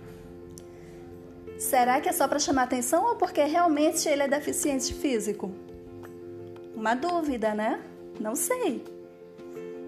Será 1.60 2.00
que 2.00 2.08
é 2.08 2.12
só 2.12 2.26
para 2.26 2.40
chamar 2.40 2.64
atenção 2.64 3.04
ou 3.04 3.16
porque 3.16 3.44
realmente 3.44 4.08
ele 4.08 4.22
é 4.22 4.28
deficiente 4.28 4.92
físico? 4.94 5.52
Uma 6.74 6.94
dúvida, 6.94 7.54
né? 7.54 7.80
Não 8.18 8.34
sei 8.34 8.82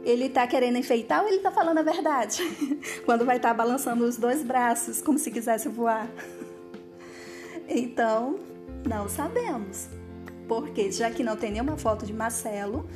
ele 0.05 0.27
está 0.27 0.47
querendo 0.47 0.79
enfeitar 0.79 1.23
ou 1.23 1.29
ele 1.29 1.37
está 1.37 1.51
falando 1.51 1.79
a 1.79 1.83
verdade? 1.83 2.43
Quando 3.05 3.25
vai 3.25 3.37
estar 3.37 3.51
tá 3.51 3.55
balançando 3.55 4.05
os 4.05 4.17
dois 4.17 4.43
braços, 4.43 5.01
como 5.01 5.19
se 5.19 5.31
quisesse 5.31 5.69
voar. 5.69 6.09
Então, 7.69 8.39
não 8.87 9.09
sabemos. 9.09 9.89
Porque 10.47 10.91
já 10.91 11.11
que 11.11 11.23
não 11.23 11.37
tem 11.37 11.53
nenhuma 11.53 11.79
foto 11.79 12.05
de 12.05 12.13
Marcelo, 12.13 12.87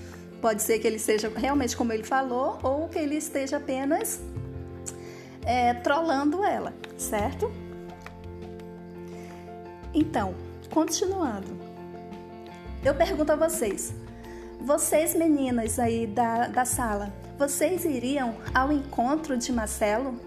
pode 0.42 0.60
ser 0.60 0.80
que 0.80 0.86
ele 0.86 0.98
seja 0.98 1.32
realmente 1.34 1.74
como 1.74 1.92
ele 1.92 2.02
falou 2.02 2.58
ou 2.62 2.88
que 2.88 2.98
ele 2.98 3.14
esteja 3.14 3.56
apenas 3.56 4.20
é, 5.46 5.72
trolando 5.72 6.44
ela, 6.44 6.74
certo? 6.98 7.50
Então, 9.96 10.34
continuando. 10.70 11.56
Eu 12.84 12.94
pergunto 12.94 13.32
a 13.32 13.36
vocês: 13.36 13.94
vocês, 14.60 15.14
meninas 15.14 15.78
aí 15.78 16.06
da, 16.06 16.48
da 16.48 16.66
sala, 16.66 17.10
vocês 17.38 17.86
iriam 17.86 18.36
ao 18.54 18.70
encontro 18.70 19.38
de 19.38 19.50
Marcelo? 19.50 20.20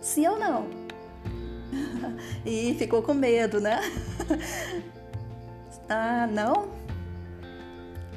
Sim 0.00 0.28
ou 0.28 0.38
não? 0.38 0.68
e 2.46 2.76
ficou 2.78 3.02
com 3.02 3.12
medo, 3.12 3.60
né? 3.60 3.80
ah, 5.90 6.28
não? 6.30 6.68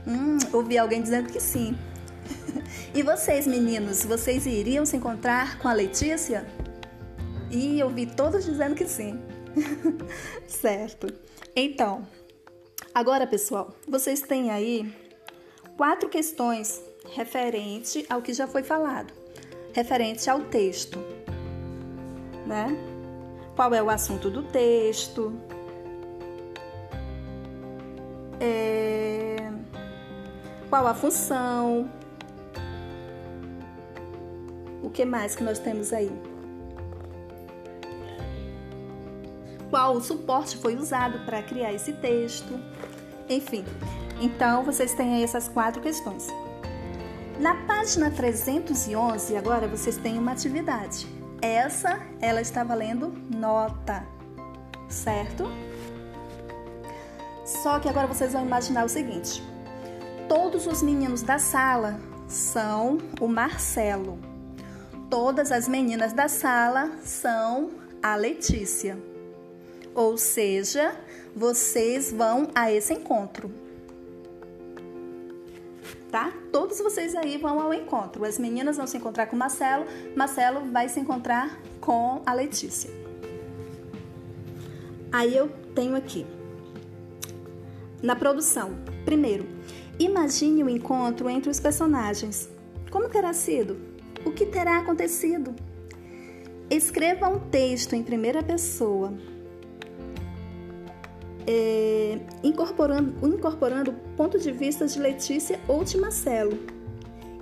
Hum, 0.07 0.37
ouvi 0.53 0.77
alguém 0.77 1.01
dizendo 1.01 1.31
que 1.31 1.39
sim. 1.39 1.75
e 2.93 3.01
vocês, 3.01 3.47
meninos, 3.47 4.05
vocês 4.05 4.45
iriam 4.45 4.85
se 4.85 4.95
encontrar 4.95 5.57
com 5.57 5.67
a 5.67 5.73
Letícia? 5.73 6.45
E 7.53 7.81
ouvi 7.83 8.05
todos 8.05 8.43
dizendo 8.43 8.75
que 8.75 8.85
sim. 8.85 9.21
certo. 10.47 11.07
Então, 11.55 12.05
Agora, 12.93 13.25
pessoal, 13.25 13.73
vocês 13.87 14.21
têm 14.21 14.51
aí 14.51 14.93
quatro 15.75 16.07
questões 16.09 16.79
referente 17.15 18.05
ao 18.07 18.21
que 18.21 18.31
já 18.33 18.45
foi 18.45 18.61
falado, 18.61 19.11
referente 19.73 20.29
ao 20.29 20.41
texto, 20.41 20.99
né? 22.45 22.67
Qual 23.55 23.73
é 23.73 23.81
o 23.81 23.89
assunto 23.89 24.29
do 24.29 24.43
texto? 24.43 25.33
É... 28.39 29.37
Qual 30.69 30.85
a 30.85 30.93
função? 30.93 31.89
O 34.83 34.89
que 34.91 35.03
mais 35.03 35.35
que 35.35 35.43
nós 35.43 35.57
temos 35.57 35.91
aí? 35.91 36.11
Qual 39.73 39.99
suporte 39.99 40.55
foi 40.57 40.75
usado 40.75 41.25
para 41.25 41.41
criar 41.41 41.73
esse 41.73 41.93
texto. 41.93 42.59
Enfim, 43.27 43.65
então 44.21 44.63
vocês 44.63 44.93
têm 44.93 45.15
aí 45.15 45.23
essas 45.23 45.47
quatro 45.47 45.81
questões. 45.81 46.27
Na 47.39 47.55
página 47.65 48.11
311, 48.11 49.35
agora 49.35 49.67
vocês 49.67 49.97
têm 49.97 50.19
uma 50.19 50.33
atividade. 50.33 51.07
Essa, 51.41 51.99
ela 52.21 52.39
está 52.39 52.63
valendo 52.63 53.15
nota, 53.35 54.05
certo? 54.87 55.45
Só 57.43 57.79
que 57.79 57.89
agora 57.89 58.05
vocês 58.05 58.31
vão 58.31 58.45
imaginar 58.45 58.85
o 58.85 58.89
seguinte: 58.89 59.41
todos 60.29 60.67
os 60.67 60.83
meninos 60.83 61.23
da 61.23 61.39
sala 61.39 61.99
são 62.27 62.99
o 63.19 63.27
Marcelo. 63.27 64.19
Todas 65.09 65.51
as 65.51 65.67
meninas 65.67 66.13
da 66.13 66.27
sala 66.27 66.91
são 67.03 67.71
a 68.03 68.15
Letícia. 68.15 69.12
Ou 69.95 70.17
seja, 70.17 70.95
vocês 71.35 72.11
vão 72.11 72.49
a 72.53 72.71
esse 72.71 72.93
encontro. 72.93 73.51
Tá? 76.11 76.31
Todos 76.51 76.77
vocês 76.79 77.15
aí 77.15 77.37
vão 77.37 77.59
ao 77.59 77.73
encontro. 77.73 78.23
As 78.23 78.37
meninas 78.37 78.77
vão 78.77 78.85
se 78.85 78.97
encontrar 78.97 79.27
com 79.27 79.35
Marcelo, 79.35 79.85
Marcelo 80.15 80.71
vai 80.71 80.87
se 80.87 80.99
encontrar 80.99 81.59
com 81.81 82.21
a 82.25 82.33
Letícia. 82.33 82.89
Aí 85.11 85.35
eu 85.35 85.49
tenho 85.75 85.95
aqui 85.95 86.25
na 88.01 88.15
produção. 88.15 88.75
Primeiro, 89.05 89.47
imagine 89.97 90.63
o 90.63 90.69
encontro 90.69 91.29
entre 91.29 91.49
os 91.49 91.59
personagens. 91.59 92.49
Como 92.91 93.09
terá 93.09 93.33
sido? 93.33 93.77
O 94.25 94.31
que 94.31 94.45
terá 94.45 94.77
acontecido? 94.77 95.55
Escreva 96.69 97.27
um 97.27 97.39
texto 97.39 97.93
em 97.93 98.03
primeira 98.03 98.41
pessoa, 98.41 99.13
é, 101.47 102.19
incorporando, 102.43 103.13
incorporando 103.27 103.93
ponto 104.15 104.39
de 104.39 104.51
vista 104.51 104.85
de 104.87 104.99
Letícia 104.99 105.59
ou 105.67 105.83
de 105.83 105.97
Marcelo. 105.97 106.57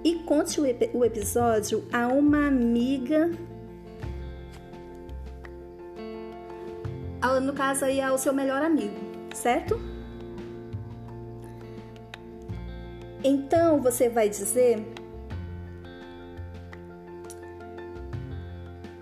E 0.03 0.15
conte 0.15 0.59
o, 0.59 0.63
o 0.93 1.05
episódio 1.05 1.83
a 1.93 2.07
uma 2.07 2.47
amiga, 2.47 3.29
no 7.43 7.53
caso 7.53 7.85
aí 7.85 8.01
ao 8.01 8.17
seu 8.17 8.33
melhor 8.33 8.61
amigo, 8.61 8.95
certo? 9.33 9.79
Então 13.23 13.79
você 13.79 14.09
vai 14.09 14.27
dizer 14.27 14.83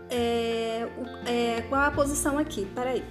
é, 0.09 0.87
é, 1.25 1.61
qual 1.69 1.81
a 1.81 1.91
posição 1.91 2.37
aqui? 2.37 2.65
Peraí. 2.75 3.03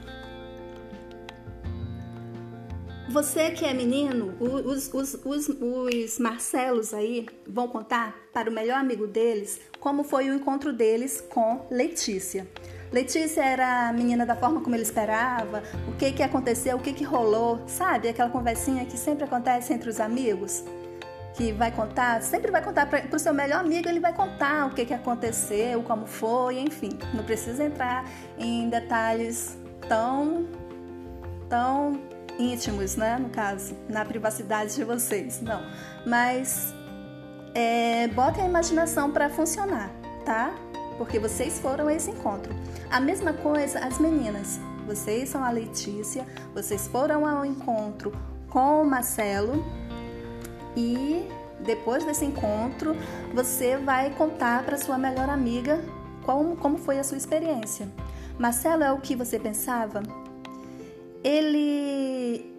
Você 3.10 3.50
que 3.52 3.64
é 3.64 3.72
menino, 3.72 4.34
os, 4.38 4.92
os, 4.92 5.14
os, 5.24 5.48
os 5.48 6.18
Marcelos 6.18 6.92
aí 6.92 7.26
vão 7.46 7.66
contar 7.66 8.14
para 8.34 8.50
o 8.50 8.52
melhor 8.52 8.78
amigo 8.78 9.06
deles 9.06 9.60
como 9.80 10.04
foi 10.04 10.28
o 10.28 10.34
encontro 10.34 10.74
deles 10.74 11.24
com 11.30 11.66
Letícia. 11.70 12.46
Letícia 12.92 13.42
era 13.42 13.88
a 13.88 13.92
menina 13.94 14.26
da 14.26 14.36
forma 14.36 14.60
como 14.60 14.76
ele 14.76 14.82
esperava, 14.82 15.62
o 15.88 15.96
que 15.96 16.12
que 16.12 16.22
aconteceu, 16.22 16.76
o 16.76 16.80
que 16.80 16.92
que 16.92 17.02
rolou, 17.02 17.62
sabe? 17.66 18.08
Aquela 18.08 18.28
conversinha 18.28 18.84
que 18.84 18.98
sempre 18.98 19.24
acontece 19.24 19.72
entre 19.72 19.88
os 19.88 20.00
amigos 20.00 20.62
que 21.34 21.52
vai 21.52 21.70
contar, 21.70 22.20
sempre 22.22 22.50
vai 22.50 22.62
contar 22.62 22.86
para 22.86 23.04
o 23.14 23.18
seu 23.18 23.32
melhor 23.32 23.60
amigo, 23.60 23.88
ele 23.88 24.00
vai 24.00 24.12
contar 24.12 24.66
o 24.66 24.74
que, 24.74 24.84
que 24.84 24.94
aconteceu, 24.94 25.82
como 25.82 26.06
foi, 26.06 26.58
enfim. 26.58 26.90
Não 27.14 27.24
precisa 27.24 27.64
entrar 27.64 28.04
em 28.38 28.68
detalhes 28.68 29.56
tão, 29.88 30.46
tão 31.48 32.07
íntimos, 32.38 32.96
né? 32.96 33.18
No 33.18 33.28
caso, 33.30 33.76
na 33.88 34.04
privacidade 34.04 34.74
de 34.74 34.84
vocês, 34.84 35.40
não. 35.40 35.60
Mas 36.06 36.72
é, 37.54 38.08
botem 38.08 38.44
a 38.44 38.46
imaginação 38.46 39.10
para 39.10 39.28
funcionar, 39.28 39.90
tá? 40.24 40.54
Porque 40.96 41.18
vocês 41.18 41.58
foram 41.58 41.88
a 41.88 41.94
esse 41.94 42.10
encontro. 42.10 42.54
A 42.90 43.00
mesma 43.00 43.32
coisa 43.32 43.80
as 43.80 43.98
meninas. 43.98 44.60
Vocês 44.86 45.28
são 45.28 45.44
a 45.44 45.50
Letícia, 45.50 46.26
vocês 46.54 46.86
foram 46.86 47.26
ao 47.26 47.44
encontro 47.44 48.12
com 48.48 48.82
o 48.82 48.86
Marcelo 48.86 49.62
e 50.74 51.28
depois 51.60 52.04
desse 52.04 52.24
encontro 52.24 52.96
você 53.34 53.76
vai 53.76 54.10
contar 54.10 54.62
para 54.62 54.78
sua 54.78 54.96
melhor 54.96 55.28
amiga 55.28 55.78
como, 56.24 56.56
como 56.56 56.78
foi 56.78 56.98
a 56.98 57.04
sua 57.04 57.18
experiência. 57.18 57.88
Marcelo 58.38 58.82
é 58.82 58.92
o 58.92 59.00
que 59.00 59.16
você 59.16 59.38
pensava? 59.38 60.02
Ele 61.22 62.54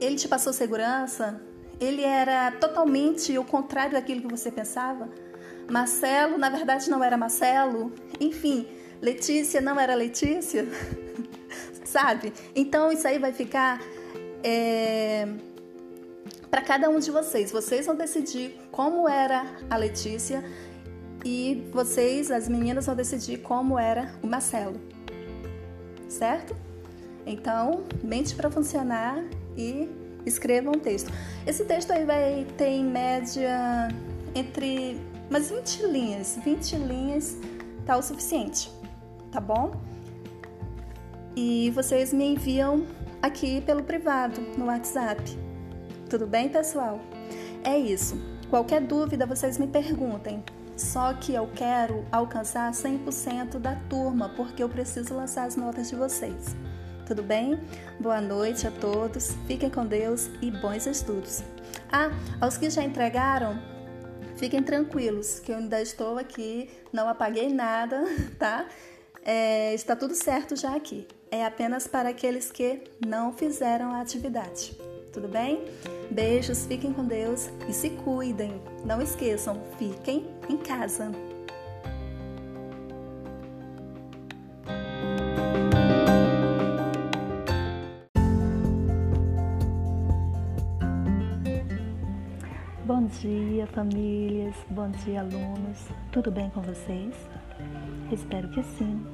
ele 0.00 0.16
te 0.16 0.28
passou 0.28 0.52
segurança? 0.52 1.40
Ele 1.80 2.02
era 2.02 2.52
totalmente 2.52 3.36
o 3.38 3.44
contrário 3.44 3.92
daquilo 3.92 4.22
que 4.22 4.28
você 4.28 4.50
pensava? 4.50 5.08
Marcelo, 5.70 6.36
na 6.36 6.50
verdade, 6.50 6.90
não 6.90 7.02
era 7.02 7.16
Marcelo? 7.16 7.92
Enfim, 8.20 8.68
Letícia 9.00 9.60
não 9.60 9.78
era 9.80 9.94
Letícia? 9.94 10.66
Sabe? 11.84 12.32
Então, 12.54 12.92
isso 12.92 13.06
aí 13.06 13.18
vai 13.18 13.32
ficar. 13.32 13.80
É 14.42 15.26
para 16.54 16.62
cada 16.62 16.88
um 16.88 17.00
de 17.00 17.10
vocês. 17.10 17.50
Vocês 17.50 17.84
vão 17.84 17.96
decidir 17.96 18.56
como 18.70 19.08
era 19.08 19.44
a 19.68 19.76
Letícia 19.76 20.44
e 21.24 21.68
vocês, 21.72 22.30
as 22.30 22.48
meninas, 22.48 22.86
vão 22.86 22.94
decidir 22.94 23.38
como 23.38 23.76
era 23.76 24.14
o 24.22 24.28
Marcelo. 24.28 24.80
Certo? 26.08 26.54
Então, 27.26 27.84
mente 28.02 28.34
para 28.34 28.50
funcionar 28.50 29.22
e 29.56 29.88
escreva 30.26 30.70
um 30.70 30.78
texto. 30.78 31.12
Esse 31.46 31.64
texto 31.64 31.90
aí 31.90 32.04
vai 32.04 32.46
ter 32.56 32.68
em 32.68 32.84
média 32.84 33.88
entre 34.34 35.00
umas 35.30 35.50
20 35.50 35.86
linhas. 35.86 36.38
20 36.44 36.76
linhas 36.76 37.38
tá 37.86 37.96
o 37.96 38.02
suficiente, 38.02 38.70
tá 39.30 39.40
bom? 39.40 39.72
E 41.36 41.70
vocês 41.70 42.12
me 42.12 42.32
enviam 42.32 42.86
aqui 43.20 43.60
pelo 43.62 43.82
privado 43.82 44.40
no 44.56 44.66
WhatsApp. 44.66 45.22
Tudo 46.08 46.26
bem, 46.26 46.48
pessoal? 46.48 47.00
É 47.64 47.76
isso. 47.76 48.16
Qualquer 48.50 48.82
dúvida, 48.82 49.26
vocês 49.26 49.58
me 49.58 49.66
perguntem. 49.66 50.44
Só 50.76 51.14
que 51.14 51.32
eu 51.32 51.48
quero 51.54 52.04
alcançar 52.10 52.70
100% 52.72 53.58
da 53.58 53.76
turma, 53.88 54.28
porque 54.30 54.62
eu 54.62 54.68
preciso 54.68 55.14
lançar 55.14 55.44
as 55.44 55.56
notas 55.56 55.88
de 55.88 55.96
vocês. 55.96 56.54
Tudo 57.06 57.22
bem? 57.22 57.60
Boa 58.00 58.18
noite 58.18 58.66
a 58.66 58.70
todos, 58.70 59.32
fiquem 59.46 59.68
com 59.68 59.84
Deus 59.84 60.30
e 60.40 60.50
bons 60.50 60.86
estudos. 60.86 61.42
Ah, 61.92 62.10
aos 62.40 62.56
que 62.56 62.70
já 62.70 62.82
entregaram, 62.82 63.58
fiquem 64.36 64.62
tranquilos, 64.62 65.38
que 65.38 65.52
eu 65.52 65.58
ainda 65.58 65.82
estou 65.82 66.16
aqui, 66.16 66.70
não 66.90 67.06
apaguei 67.06 67.52
nada, 67.52 68.04
tá? 68.38 68.66
É, 69.22 69.74
está 69.74 69.94
tudo 69.94 70.14
certo 70.14 70.56
já 70.56 70.74
aqui. 70.74 71.06
É 71.30 71.44
apenas 71.44 71.86
para 71.86 72.08
aqueles 72.08 72.50
que 72.50 72.84
não 73.06 73.34
fizeram 73.34 73.92
a 73.92 74.00
atividade. 74.00 74.74
Tudo 75.12 75.28
bem? 75.28 75.62
Beijos, 76.10 76.64
fiquem 76.64 76.92
com 76.92 77.04
Deus 77.04 77.50
e 77.68 77.72
se 77.72 77.90
cuidem. 77.90 78.62
Não 78.84 79.02
esqueçam, 79.02 79.62
fiquem 79.78 80.26
em 80.48 80.56
casa. 80.56 81.10
Dia, 93.20 93.66
famílias. 93.68 94.54
Bom 94.70 94.90
dia, 94.90 95.20
alunos. 95.20 95.88
Tudo 96.10 96.30
bem 96.30 96.50
com 96.50 96.60
vocês? 96.60 97.14
Espero 98.10 98.48
que 98.48 98.62
sim. 98.62 99.04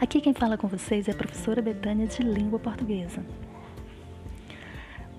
Aqui 0.00 0.20
quem 0.20 0.34
fala 0.34 0.56
com 0.56 0.68
vocês 0.68 1.08
é 1.08 1.12
a 1.12 1.14
professora 1.14 1.62
Betânia 1.62 2.06
de 2.06 2.22
Língua 2.22 2.58
Portuguesa. 2.58 3.24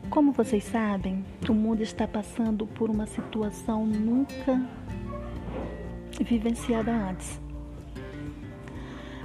Como 0.10 0.32
vocês 0.32 0.64
sabem, 0.64 1.26
o 1.50 1.54
mundo 1.54 1.82
está 1.82 2.08
passando 2.08 2.68
por 2.68 2.90
uma 2.90 3.08
situação 3.08 3.86
nunca 3.86 4.62
vivenciada 6.22 6.92
antes. 6.92 7.40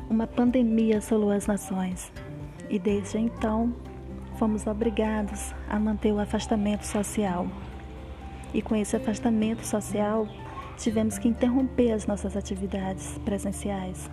Uma 0.09 0.27
pandemia 0.27 0.99
assolou 0.99 1.31
as 1.31 1.47
nações 1.47 2.13
e 2.71 2.79
desde 2.79 3.19
então 3.19 3.75
fomos 4.39 4.67
obrigados 4.67 5.53
a 5.69 5.79
manter 5.79 6.13
o 6.13 6.21
afastamento 6.21 6.87
social. 6.87 7.47
E 8.55 8.63
com 8.63 8.77
esse 8.77 8.97
afastamento 8.97 9.67
social, 9.67 10.27
tivemos 10.77 11.19
que 11.19 11.29
interromper 11.29 11.93
as 11.93 12.07
nossas 12.07 12.37
atividades 12.37 13.19
presenciais. 13.25 14.09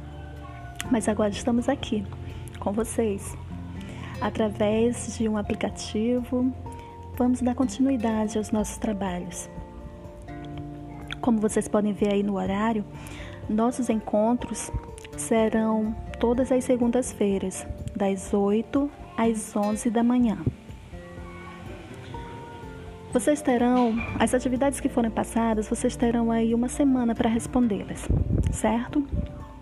Mas 0.91 1.07
agora 1.07 1.29
estamos 1.29 1.69
aqui 1.69 2.03
com 2.59 2.73
vocês 2.73 3.37
através 4.19 5.17
de 5.17 5.29
um 5.29 5.37
aplicativo, 5.37 6.51
vamos 7.17 7.41
dar 7.41 7.53
continuidade 7.53 8.37
aos 8.37 8.51
nossos 8.51 8.77
trabalhos. 8.77 9.49
Como 11.21 11.39
vocês 11.39 11.67
podem 11.67 11.93
ver 11.93 12.13
aí 12.13 12.23
no 12.23 12.35
horário, 12.35 12.83
nossos 13.47 13.89
encontros 13.89 14.71
serão 15.17 15.95
todas 16.19 16.51
as 16.51 16.63
segundas-feiras, 16.63 17.65
das 17.95 18.33
8 18.33 19.04
às 19.17 19.55
11 19.55 19.89
da 19.89 20.03
manhã. 20.03 20.37
Vocês 23.15 23.41
terão, 23.41 23.95
as 24.19 24.33
atividades 24.33 24.81
que 24.81 24.89
forem 24.89 25.09
passadas, 25.09 25.69
vocês 25.69 25.95
terão 25.95 26.31
aí 26.31 26.53
uma 26.53 26.67
semana 26.67 27.15
para 27.15 27.29
respondê-las, 27.29 28.09
certo? 28.51 29.07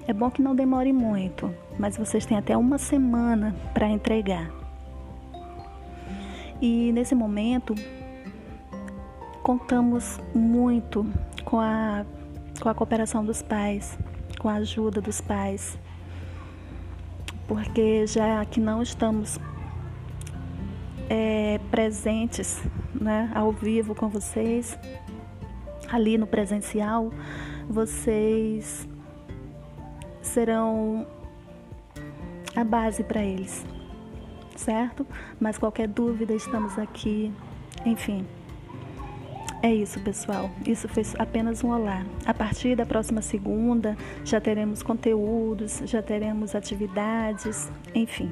É 0.08 0.12
bom 0.12 0.32
que 0.32 0.42
não 0.42 0.56
demore 0.56 0.92
muito, 0.92 1.54
mas 1.78 1.96
vocês 1.96 2.26
têm 2.26 2.36
até 2.36 2.58
uma 2.58 2.80
semana 2.80 3.56
para 3.74 3.88
entregar. 3.88 4.52
E 6.60 6.92
nesse 6.94 7.14
momento, 7.14 7.76
contamos 9.44 10.20
muito 10.34 11.06
com 11.46 11.60
a, 11.60 12.06
com 12.60 12.70
a 12.70 12.74
cooperação 12.74 13.24
dos 13.24 13.42
pais, 13.42 14.00
com 14.40 14.50
a 14.50 14.56
ajuda 14.56 15.00
dos 15.00 15.22
pais, 15.22 15.78
porque 17.48 18.06
já 18.08 18.44
que 18.46 18.60
não 18.60 18.82
estamos 18.82 19.40
é, 21.10 21.60
presentes 21.70 22.62
né, 22.94 23.32
ao 23.36 23.52
vivo 23.52 23.94
com 23.94 24.08
vocês, 24.08 24.78
ali 25.90 26.18
no 26.18 26.26
presencial, 26.26 27.12
vocês 27.70 28.88
serão 30.22 31.06
a 32.56 32.64
base 32.64 33.04
para 33.04 33.24
eles, 33.24 33.66
certo? 34.56 35.06
Mas 35.40 35.58
qualquer 35.58 35.88
dúvida, 35.88 36.34
estamos 36.34 36.78
aqui. 36.78 37.32
Enfim. 37.86 38.26
É 39.64 39.74
isso, 39.74 39.98
pessoal. 40.02 40.50
Isso 40.68 40.90
foi 40.90 41.04
apenas 41.18 41.64
um 41.64 41.72
olá. 41.72 42.06
A 42.26 42.34
partir 42.34 42.76
da 42.76 42.86
próxima 42.86 43.22
segunda, 43.22 43.96
já 44.26 44.42
teremos 44.42 44.84
conteúdos, 44.84 45.82
já 45.86 46.02
teremos 46.02 46.54
atividades, 46.54 47.72
enfim. 47.96 48.30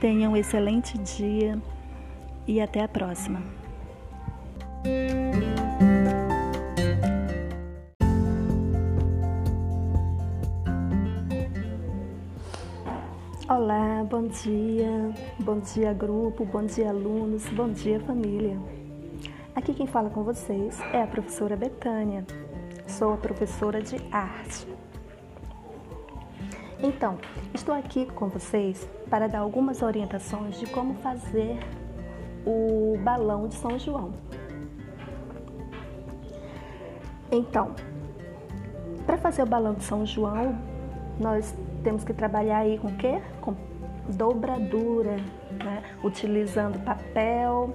Tenham 0.00 0.32
um 0.32 0.36
excelente 0.36 0.98
dia 0.98 1.56
e 2.44 2.60
até 2.60 2.82
a 2.82 2.88
próxima. 2.88 3.40
Olá, 13.48 14.04
bom 14.10 14.26
dia, 14.26 15.14
bom 15.38 15.60
dia 15.60 15.92
grupo, 15.92 16.44
bom 16.44 16.66
dia 16.66 16.88
alunos, 16.88 17.46
bom 17.50 17.68
dia 17.68 18.00
família. 18.00 18.58
Aqui 19.56 19.72
quem 19.72 19.86
fala 19.86 20.10
com 20.10 20.22
vocês 20.22 20.78
é 20.92 21.00
a 21.00 21.06
professora 21.06 21.56
Betânia. 21.56 22.26
Sou 22.86 23.14
a 23.14 23.16
professora 23.16 23.80
de 23.80 23.96
arte. 24.12 24.68
Então, 26.82 27.16
estou 27.54 27.74
aqui 27.74 28.04
com 28.04 28.28
vocês 28.28 28.86
para 29.08 29.26
dar 29.26 29.38
algumas 29.38 29.80
orientações 29.80 30.60
de 30.60 30.66
como 30.66 30.92
fazer 30.96 31.58
o 32.44 32.98
balão 33.02 33.48
de 33.48 33.54
São 33.54 33.78
João. 33.78 34.12
Então, 37.32 37.74
para 39.06 39.16
fazer 39.16 39.42
o 39.42 39.46
balão 39.46 39.72
de 39.72 39.84
São 39.84 40.04
João, 40.04 40.54
nós 41.18 41.54
temos 41.82 42.04
que 42.04 42.12
trabalhar 42.12 42.58
aí 42.58 42.76
com 42.76 42.88
o 42.88 42.96
quê? 42.98 43.22
Com 43.40 43.56
dobradura, 44.06 45.16
né? 45.64 45.82
utilizando 46.04 46.78
papel, 46.84 47.74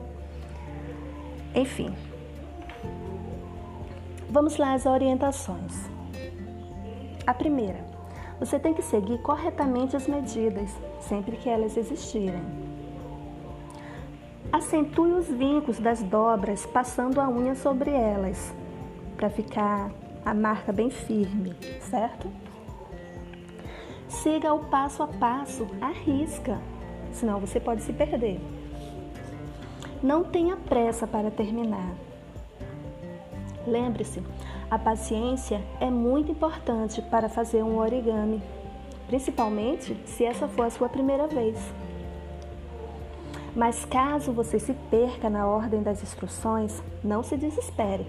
enfim, 1.53 1.93
vamos 4.29 4.57
lá 4.57 4.73
às 4.73 4.85
orientações. 4.85 5.89
A 7.27 7.33
primeira, 7.33 7.83
você 8.39 8.57
tem 8.57 8.73
que 8.73 8.81
seguir 8.81 9.21
corretamente 9.21 9.95
as 9.95 10.07
medidas, 10.07 10.69
sempre 10.99 11.35
que 11.35 11.49
elas 11.49 11.75
existirem. 11.75 12.41
Acentue 14.51 15.11
os 15.11 15.27
vincos 15.27 15.77
das 15.79 16.01
dobras, 16.01 16.65
passando 16.65 17.19
a 17.19 17.29
unha 17.29 17.53
sobre 17.55 17.91
elas, 17.91 18.53
para 19.15 19.29
ficar 19.29 19.91
a 20.25 20.33
marca 20.33 20.71
bem 20.71 20.89
firme, 20.89 21.53
certo? 21.81 22.31
Siga 24.07 24.53
o 24.53 24.65
passo 24.65 25.03
a 25.03 25.07
passo, 25.07 25.67
arrisca, 25.81 26.59
senão 27.11 27.39
você 27.39 27.59
pode 27.59 27.81
se 27.81 27.93
perder. 27.93 28.39
Não 30.01 30.23
tenha 30.23 30.57
pressa 30.57 31.05
para 31.05 31.29
terminar. 31.29 31.93
Lembre-se, 33.67 34.23
a 34.69 34.79
paciência 34.79 35.61
é 35.79 35.91
muito 35.91 36.31
importante 36.31 37.01
para 37.03 37.29
fazer 37.29 37.61
um 37.61 37.77
origami, 37.77 38.41
principalmente 39.07 39.95
se 40.07 40.25
essa 40.25 40.47
for 40.47 40.65
a 40.65 40.69
sua 40.71 40.89
primeira 40.89 41.27
vez. 41.27 41.57
Mas 43.55 43.85
caso 43.85 44.31
você 44.31 44.57
se 44.57 44.73
perca 44.89 45.29
na 45.29 45.45
ordem 45.45 45.83
das 45.83 46.01
instruções, 46.01 46.81
não 47.03 47.21
se 47.21 47.37
desespere. 47.37 48.07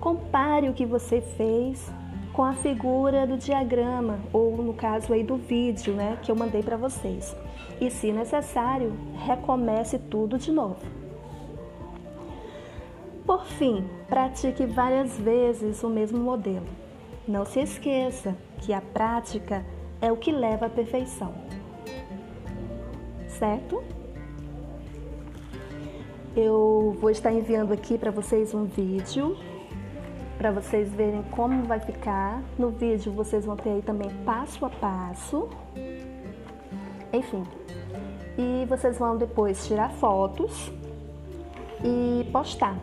Compare 0.00 0.68
o 0.68 0.74
que 0.74 0.84
você 0.84 1.20
fez 1.20 1.88
com 2.34 2.42
a 2.42 2.52
figura 2.52 3.26
do 3.28 3.36
diagrama, 3.36 4.18
ou 4.32 4.56
no 4.56 4.74
caso 4.74 5.12
aí 5.12 5.22
do 5.22 5.36
vídeo, 5.36 5.94
né, 5.94 6.18
que 6.20 6.30
eu 6.32 6.36
mandei 6.36 6.64
para 6.64 6.76
vocês. 6.76 7.34
E 7.80 7.88
se 7.90 8.10
necessário, 8.10 8.92
recomece 9.24 9.98
tudo 9.98 10.36
de 10.36 10.50
novo. 10.50 10.80
Por 13.24 13.44
fim, 13.46 13.84
pratique 14.08 14.66
várias 14.66 15.16
vezes 15.16 15.82
o 15.84 15.88
mesmo 15.88 16.18
modelo. 16.18 16.66
Não 17.26 17.46
se 17.46 17.60
esqueça 17.60 18.36
que 18.58 18.72
a 18.72 18.80
prática 18.80 19.64
é 20.00 20.10
o 20.10 20.16
que 20.16 20.32
leva 20.32 20.66
à 20.66 20.70
perfeição. 20.70 21.32
Certo? 23.28 23.82
Eu 26.36 26.96
vou 27.00 27.10
estar 27.10 27.32
enviando 27.32 27.72
aqui 27.72 27.96
para 27.96 28.10
vocês 28.10 28.52
um 28.52 28.64
vídeo 28.64 29.36
para 30.44 30.52
vocês 30.52 30.92
verem 30.92 31.22
como 31.30 31.62
vai 31.62 31.80
ficar. 31.80 32.42
No 32.58 32.68
vídeo 32.68 33.10
vocês 33.10 33.46
vão 33.46 33.56
ter 33.56 33.70
aí 33.70 33.80
também 33.80 34.10
passo 34.26 34.66
a 34.66 34.68
passo. 34.68 35.48
Enfim. 37.10 37.42
E 38.36 38.66
vocês 38.66 38.98
vão 38.98 39.16
depois 39.16 39.66
tirar 39.66 39.90
fotos 39.92 40.70
e 41.82 42.28
postar. 42.30 42.76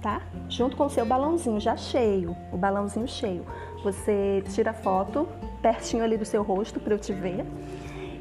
Tá? 0.00 0.22
Junto 0.48 0.74
com 0.74 0.86
o 0.86 0.88
seu 0.88 1.04
balãozinho 1.04 1.60
já 1.60 1.76
cheio, 1.76 2.34
o 2.50 2.56
balãozinho 2.56 3.06
cheio. 3.06 3.44
Você 3.84 4.42
tira 4.54 4.72
foto 4.72 5.28
pertinho 5.60 6.02
ali 6.02 6.16
do 6.16 6.24
seu 6.24 6.42
rosto 6.42 6.80
para 6.80 6.94
eu 6.94 6.98
te 6.98 7.12
ver 7.12 7.44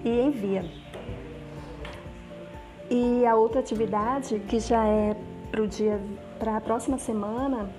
e 0.03 0.19
envia. 0.19 0.65
E 2.89 3.25
a 3.25 3.37
outra 3.37 3.61
atividade 3.61 4.37
que 4.49 4.59
já 4.59 4.85
é 4.85 5.15
para 5.49 5.61
o 5.61 5.67
dia 5.67 5.97
para 6.37 6.57
a 6.57 6.61
próxima 6.61 6.97
semana 6.97 7.69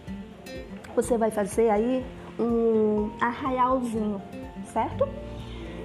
você 0.95 1.17
vai 1.19 1.31
fazer 1.31 1.71
aí 1.71 2.05
um 2.39 3.11
arraialzinho, 3.21 4.21
certo? 4.73 5.09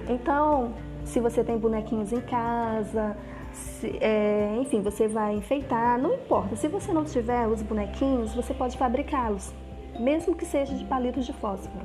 Então, 0.08 0.72
se 1.04 1.20
você 1.20 1.44
tem 1.44 1.58
bonequinhos 1.58 2.12
em 2.12 2.20
casa, 2.20 3.16
se, 3.52 3.98
é, 4.00 4.56
enfim, 4.60 4.80
você 4.80 5.08
vai 5.08 5.34
enfeitar, 5.34 5.98
não 5.98 6.14
importa. 6.14 6.56
Se 6.56 6.68
você 6.68 6.92
não 6.92 7.04
tiver 7.04 7.46
os 7.46 7.62
bonequinhos, 7.62 8.34
você 8.34 8.54
pode 8.54 8.76
fabricá-los, 8.76 9.52
mesmo 9.98 10.34
que 10.34 10.44
seja 10.44 10.74
de 10.74 10.84
palitos 10.84 11.26
de 11.26 11.32
fósforo, 11.32 11.84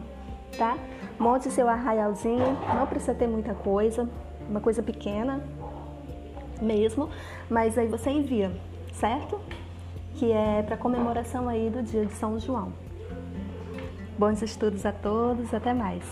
tá? 0.57 0.77
Monte 1.19 1.49
seu 1.51 1.67
arraialzinho, 1.67 2.57
não 2.75 2.87
precisa 2.87 3.13
ter 3.13 3.27
muita 3.27 3.53
coisa, 3.53 4.09
uma 4.49 4.59
coisa 4.59 4.81
pequena 4.81 5.43
mesmo, 6.61 7.09
mas 7.49 7.77
aí 7.77 7.87
você 7.87 8.09
envia, 8.09 8.51
certo? 8.93 9.39
Que 10.15 10.31
é 10.31 10.61
para 10.63 10.77
comemoração 10.77 11.49
aí 11.49 11.69
do 11.69 11.81
dia 11.81 12.05
de 12.05 12.13
São 12.13 12.39
João. 12.39 12.71
Bons 14.17 14.41
estudos 14.43 14.85
a 14.85 14.91
todos, 14.91 15.53
até 15.53 15.73
mais. 15.73 16.03